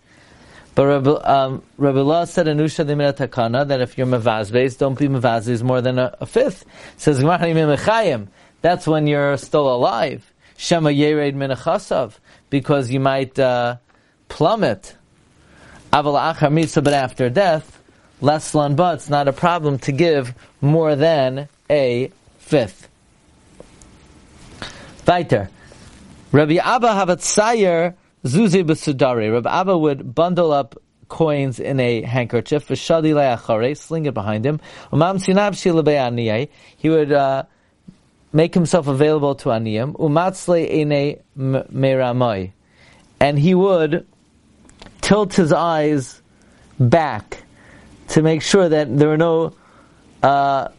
But 0.76 0.88
Rabbi, 0.88 1.12
um, 1.12 1.63
Rabbi 1.78 2.26
said 2.26 2.50
in 2.50 2.58
Usha 2.58 2.82
a 2.82 3.13
takana 3.13 3.65
that 3.70 3.80
if 3.80 3.98
you're 3.98 4.06
mevazbeis, 4.06 4.78
don't 4.78 5.00
be 5.00 5.08
mevazbeis 5.08 5.63
more 5.63 5.80
than 5.80 5.98
a, 5.98 6.13
a 6.20 6.26
fifth. 6.26 6.65
Says 6.98 7.20
Gemara 7.20 8.28
That's 8.62 8.86
when 8.86 9.08
you're 9.08 9.38
still 9.38 9.74
alive. 9.74 10.34
Shema 10.58 10.89
yered 10.89 11.36
minachasav 11.36 12.15
because 12.50 12.91
you 12.91 13.00
might 13.00 13.39
uh, 13.39 13.78
plummet 14.28 14.98
Aval 15.93 16.36
achar 16.36 16.52
mitzvah, 16.52 16.82
but 16.82 16.93
after 16.93 17.30
death, 17.30 17.77
less 18.21 18.51
but 18.51 18.95
it's 18.95 19.10
not 19.10 19.27
a 19.27 19.34
problem 19.34 19.80
to 19.80 19.91
give 19.91 20.34
more 20.62 20.95
than 20.95 21.47
a 21.69 22.12
fifth. 22.39 22.88
Weiter. 25.08 25.49
Rabbi 26.32 26.56
Abba 26.56 26.88
havatzayer 26.89 27.95
zuzi 28.25 28.63
b'sudari. 28.63 29.32
Rabbi 29.32 29.49
Abba 29.49 29.77
would 29.77 30.13
bundle 30.13 30.51
up 30.51 30.75
coins 31.08 31.60
in 31.60 31.80
a 31.80 32.01
handkerchief, 32.01 32.67
v'shadi 32.67 33.13
le'achare, 33.13 33.77
sling 33.77 34.06
it 34.06 34.13
behind 34.13 34.45
him. 34.45 34.60
Umam 34.91 35.17
sinab 35.17 36.49
He 36.77 36.89
would 36.89 37.12
uh, 37.12 37.43
make 38.34 38.53
himself 38.53 38.88
available 38.88 39.36
to 39.36 39.49
aniyim. 39.49 39.93
Umatzle 39.93 40.69
ene 40.69 41.19
meramoi. 41.38 42.51
And 43.19 43.39
he 43.39 43.56
would 43.56 44.06
tilt 45.01 45.34
his 45.34 45.53
eyes 45.53 46.21
back 46.80 47.43
to 48.10 48.22
make 48.22 48.41
sure 48.41 48.70
that 48.70 48.98
there 48.98 49.12
are 49.12 49.17
no 49.17 49.54
uh, 50.24 50.70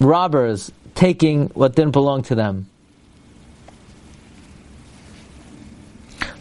robbers 0.00 0.72
taking 0.94 1.48
what 1.48 1.74
didn't 1.74 1.92
belong 1.92 2.22
to 2.22 2.34
them. 2.34 2.66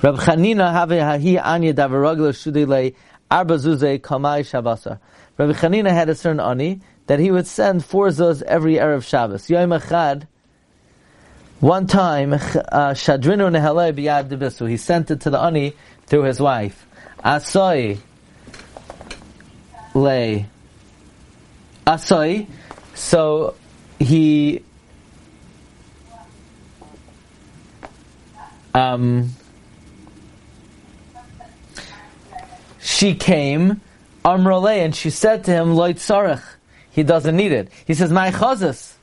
Rab 0.02 0.16
Chanina 0.16 0.72
have 0.72 0.90
hahi 0.90 1.40
anya 1.44 1.74
davaragla 1.74 2.34
shudile 2.34 2.96
arba 3.30 3.56
zuze 3.56 4.00
kamai. 4.00 5.00
Rabbi 5.38 5.54
Chanina 5.54 5.92
had 5.92 6.10
a 6.10 6.16
certain 6.16 6.40
ani 6.40 6.82
that 7.08 7.20
he 7.20 7.32
would 7.32 7.48
send 7.48 7.86
four 7.86 8.08
zuz 8.08 8.42
every 8.42 8.76
Erev 8.76 9.04
Shabbos. 9.04 9.50
Yom 9.50 9.70
Echad, 9.70 10.28
one 11.60 11.86
time, 11.86 12.34
uh, 12.34 12.40
Shadrinu 12.94 13.52
nehalei 13.52 13.94
biyad 13.94 14.30
debisu. 14.30 14.68
He 14.68 14.78
sent 14.78 15.12
it 15.12 15.22
to 15.22 15.30
the 15.30 15.40
ani 15.40 15.74
through 16.08 16.24
his 16.24 16.40
wife. 16.40 16.88
Asoi 17.24 18.00
lay. 19.94 20.48
Asoi. 21.86 22.48
So 22.94 23.56
he 24.00 24.64
um 28.74 29.30
she 32.80 33.16
came 33.16 33.82
Amrale 34.24 34.86
and 34.86 34.96
she 34.96 35.10
said 35.10 35.44
to 35.46 35.52
him 35.52 35.76
Loit 35.76 35.96
Sarach 35.96 36.44
he 36.92 37.04
doesn't 37.04 37.36
need 37.36 37.54
it. 37.54 37.70
He 37.86 37.94
says, 37.94 38.12
"My 38.12 38.32
chazas. 38.32 38.94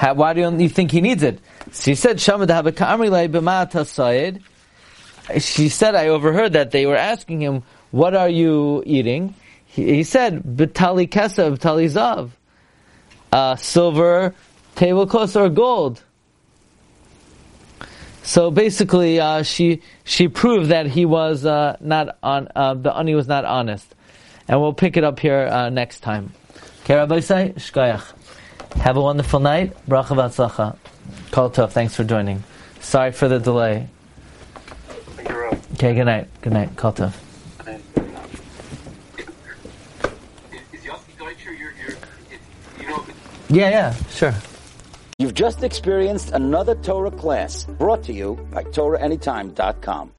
Why 0.00 0.32
do 0.32 0.40
you 0.40 0.68
think 0.68 0.90
he 0.90 1.00
needs 1.00 1.22
it?" 1.22 1.38
She 1.72 1.94
said, 1.94 2.16
"Shamad 2.16 2.48
habaka'amrilei 2.48 3.28
b'mata 3.28 3.86
sayed." 3.86 4.42
She 5.40 5.68
said, 5.68 5.94
"I 5.94 6.08
overheard 6.08 6.54
that 6.54 6.70
they 6.70 6.86
were 6.86 6.96
asking 6.96 7.40
him, 7.40 7.62
what 7.90 8.14
are 8.14 8.28
you 8.28 8.82
eating?" 8.86 9.34
He, 9.74 9.96
he 9.96 10.02
said, 10.04 10.42
"B'tali 10.42 11.08
kesav, 11.08 11.58
b'tali 11.58 11.86
zav, 11.90 12.30
uh, 13.32 13.56
silver 13.56 14.34
tablecloths 14.76 15.36
or 15.36 15.48
gold." 15.48 16.02
So 18.22 18.50
basically, 18.50 19.20
uh, 19.20 19.42
she 19.42 19.82
she 20.04 20.28
proved 20.28 20.70
that 20.70 20.86
he 20.86 21.04
was 21.04 21.44
uh, 21.44 21.76
not 21.80 22.16
on 22.22 22.48
uh, 22.54 22.74
the 22.74 22.96
ani 22.96 23.14
was 23.14 23.28
not 23.28 23.44
honest, 23.44 23.94
and 24.48 24.60
we'll 24.60 24.72
pick 24.72 24.96
it 24.96 25.04
up 25.04 25.20
here 25.20 25.46
uh, 25.46 25.68
next 25.68 26.00
time. 26.00 26.32
Okay, 26.84 26.94
Rabbi 26.94 27.20
Say, 27.20 27.52
Shkoyach. 27.56 28.12
Have 28.76 28.96
a 28.96 29.00
wonderful 29.00 29.40
night. 29.40 29.74
Bracha 29.88 30.16
v'atzlacha. 30.16 30.76
Kol 31.32 31.50
tov. 31.50 31.70
Thanks 31.72 31.94
for 31.94 32.04
joining. 32.04 32.44
Sorry 32.80 33.12
for 33.12 33.28
the 33.28 33.38
delay. 33.38 33.88
Thank 35.16 35.28
you, 35.28 35.36
Rob. 35.36 35.60
Okay, 35.74 35.94
good 35.94 36.04
night. 36.04 36.28
Good 36.42 36.52
night. 36.52 36.76
Kol 36.76 36.92
tov. 36.92 37.14
Is 40.72 40.80
Yossi 40.82 41.18
Deutscher 41.18 41.52
your, 41.52 41.72
your, 41.72 41.96
you 42.80 42.86
know, 42.88 43.04
Yeah, 43.54 43.70
yeah, 43.70 43.94
sure. 44.10 44.34
You've 45.18 45.34
just 45.34 45.62
experienced 45.62 46.32
another 46.32 46.74
Torah 46.74 47.12
class 47.12 47.62
brought 47.78 48.02
to 48.04 48.12
you 48.12 48.34
by 48.50 48.64
TorahAnytime.com. 48.64 50.10